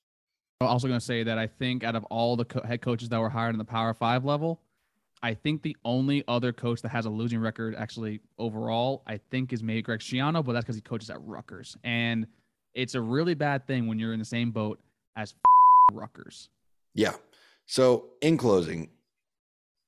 I'm 0.61 0.67
also 0.67 0.87
going 0.87 0.99
to 0.99 1.05
say 1.05 1.23
that 1.23 1.37
I 1.37 1.47
think 1.47 1.83
out 1.83 1.95
of 1.95 2.03
all 2.05 2.35
the 2.35 2.45
co- 2.45 2.61
head 2.61 2.81
coaches 2.81 3.09
that 3.09 3.19
were 3.19 3.29
hired 3.29 3.55
in 3.55 3.59
the 3.59 3.65
Power 3.65 3.93
Five 3.93 4.25
level, 4.25 4.61
I 5.23 5.33
think 5.33 5.61
the 5.61 5.75
only 5.85 6.23
other 6.27 6.51
coach 6.51 6.81
that 6.81 6.89
has 6.89 7.05
a 7.05 7.09
losing 7.09 7.39
record 7.39 7.75
actually 7.75 8.21
overall, 8.37 9.03
I 9.05 9.19
think, 9.29 9.53
is 9.53 9.61
maybe 9.63 9.81
Greg 9.81 9.99
Schiano, 9.99 10.43
but 10.43 10.53
that's 10.53 10.65
because 10.65 10.75
he 10.75 10.81
coaches 10.81 11.09
at 11.09 11.21
Rutgers, 11.21 11.77
and 11.83 12.25
it's 12.73 12.95
a 12.95 13.01
really 13.01 13.33
bad 13.33 13.67
thing 13.67 13.87
when 13.87 13.99
you're 13.99 14.13
in 14.13 14.19
the 14.19 14.25
same 14.25 14.51
boat 14.51 14.79
as 15.15 15.33
Rutgers. 15.91 16.49
Yeah. 16.93 17.13
So, 17.65 18.09
in 18.21 18.37
closing, 18.37 18.89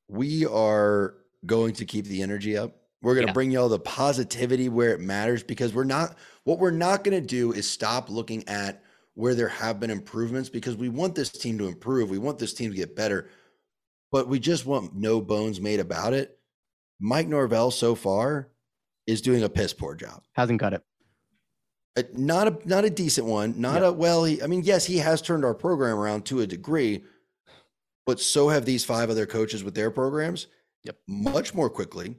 we 0.07 0.45
are 0.45 1.15
going 1.45 1.73
to 1.73 1.85
keep 1.85 2.05
the 2.05 2.21
energy 2.21 2.57
up. 2.57 2.75
We're 3.01 3.15
going 3.15 3.27
to 3.27 3.31
Yeah. 3.31 3.33
bring 3.33 3.51
y'all 3.51 3.69
the 3.69 3.79
positivity 3.79 4.69
where 4.69 4.91
it 4.93 5.01
matters 5.01 5.43
because 5.43 5.73
we're 5.73 5.83
not, 5.83 6.17
what 6.45 6.59
we're 6.59 6.71
not 6.71 7.03
going 7.03 7.19
to 7.19 7.25
do 7.27 7.51
is 7.51 7.69
stop 7.69 8.09
looking 8.09 8.47
at 8.47 8.81
where 9.15 9.35
there 9.35 9.49
have 9.49 9.79
been 9.79 9.89
improvements 9.89 10.49
because 10.49 10.75
we 10.77 10.89
want 10.89 11.13
this 11.15 11.29
team 11.29 11.57
to 11.57 11.67
improve. 11.67 12.09
We 12.09 12.17
want 12.17 12.39
this 12.39 12.53
team 12.53 12.71
to 12.71 12.77
get 12.77 12.95
better, 12.95 13.29
but 14.11 14.27
we 14.27 14.39
just 14.39 14.65
want 14.65 14.95
no 14.95 15.19
bones 15.21 15.59
made 15.59 15.79
about 15.79 16.13
it. 16.13 16.37
Mike 16.99 17.27
Norvell 17.27 17.71
so 17.71 17.95
far 17.95 18.49
is 19.05 19.21
doing 19.21 19.43
a 19.43 19.49
piss 19.49 19.73
poor 19.73 19.95
job. 19.95 20.23
Hasn't 20.33 20.59
cut 20.61 20.73
it. 20.73 20.83
Uh, 21.95 22.03
not 22.13 22.47
a 22.47 22.67
not 22.67 22.85
a 22.85 22.89
decent 22.89 23.27
one. 23.27 23.53
Not 23.59 23.81
Yeah. 23.81 23.89
a 23.89 23.91
well. 23.91 24.23
He, 24.23 24.41
I 24.41 24.47
mean, 24.47 24.63
yes, 24.63 24.85
he 24.85 24.97
has 24.97 25.21
turned 25.21 25.45
our 25.45 25.53
program 25.53 25.97
around 25.97 26.25
to 26.25 26.41
a 26.41 26.47
degree, 26.47 27.03
but 28.05 28.19
so 28.19 28.49
have 28.49 28.65
these 28.65 28.83
five 28.83 29.09
other 29.09 29.25
coaches 29.25 29.63
with 29.63 29.75
their 29.75 29.91
programs. 29.91 30.47
Yep. 30.85 30.97
much 31.07 31.53
more 31.53 31.69
quickly, 31.69 32.17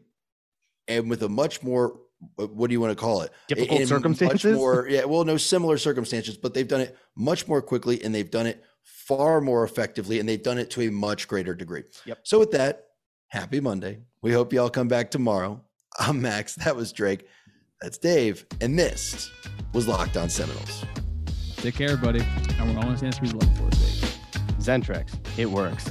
and 0.89 1.11
with 1.11 1.23
a 1.23 1.29
much 1.29 1.63
more 1.63 2.01
uh, 2.39 2.47
what 2.47 2.69
do 2.69 2.73
you 2.73 2.81
want 2.81 2.97
to 2.97 3.01
call 3.03 3.21
it? 3.21 3.31
Difficult 3.49 3.81
In 3.81 3.87
circumstances? 3.87 4.53
Much 4.53 4.55
more, 4.59 4.87
yeah. 4.89 5.05
Well, 5.05 5.25
no 5.25 5.37
similar 5.37 5.77
circumstances, 5.77 6.39
but 6.39 6.55
they've 6.55 6.67
done 6.67 6.81
it 6.81 6.97
much 7.15 7.47
more 7.47 7.61
quickly, 7.61 8.03
and 8.03 8.15
they've 8.15 8.31
done 8.31 8.47
it 8.47 8.65
far 8.83 9.43
more 9.43 9.65
effectively, 9.65 10.19
and 10.19 10.27
they've 10.27 10.43
done 10.43 10.57
it 10.57 10.71
to 10.71 10.83
a 10.83 10.91
much 10.91 11.29
greater 11.29 11.55
degree. 11.55 11.83
Yep. 12.07 12.21
So 12.23 12.39
with 12.39 12.53
that, 12.53 12.87
happy 13.29 13.61
Monday. 13.61 13.99
We 14.23 14.33
hope 14.33 14.53
y'all 14.55 14.71
come 14.71 14.89
back 14.89 15.11
tomorrow. 15.11 15.61
I'm 15.99 16.23
Max. 16.23 16.55
That 16.55 16.75
was 16.77 16.91
Drake. 16.93 17.27
That's 17.85 17.99
Dave. 17.99 18.47
And 18.63 18.79
this 18.79 19.31
was 19.75 19.87
Locked 19.87 20.17
On 20.17 20.31
Seminoles. 20.31 20.87
Take 21.57 21.75
care, 21.75 21.99
buddy. 21.99 22.25
and 22.59 22.75
we're 22.75 22.81
all 22.81 22.87
in 22.87 22.93
the 22.93 22.99
same 22.99 23.13
speed 23.13 23.35
level 23.35 23.69
for 23.69 23.77
State. 23.77 24.19
Zentrex. 24.59 25.15
It 25.39 25.51
works. 25.51 25.91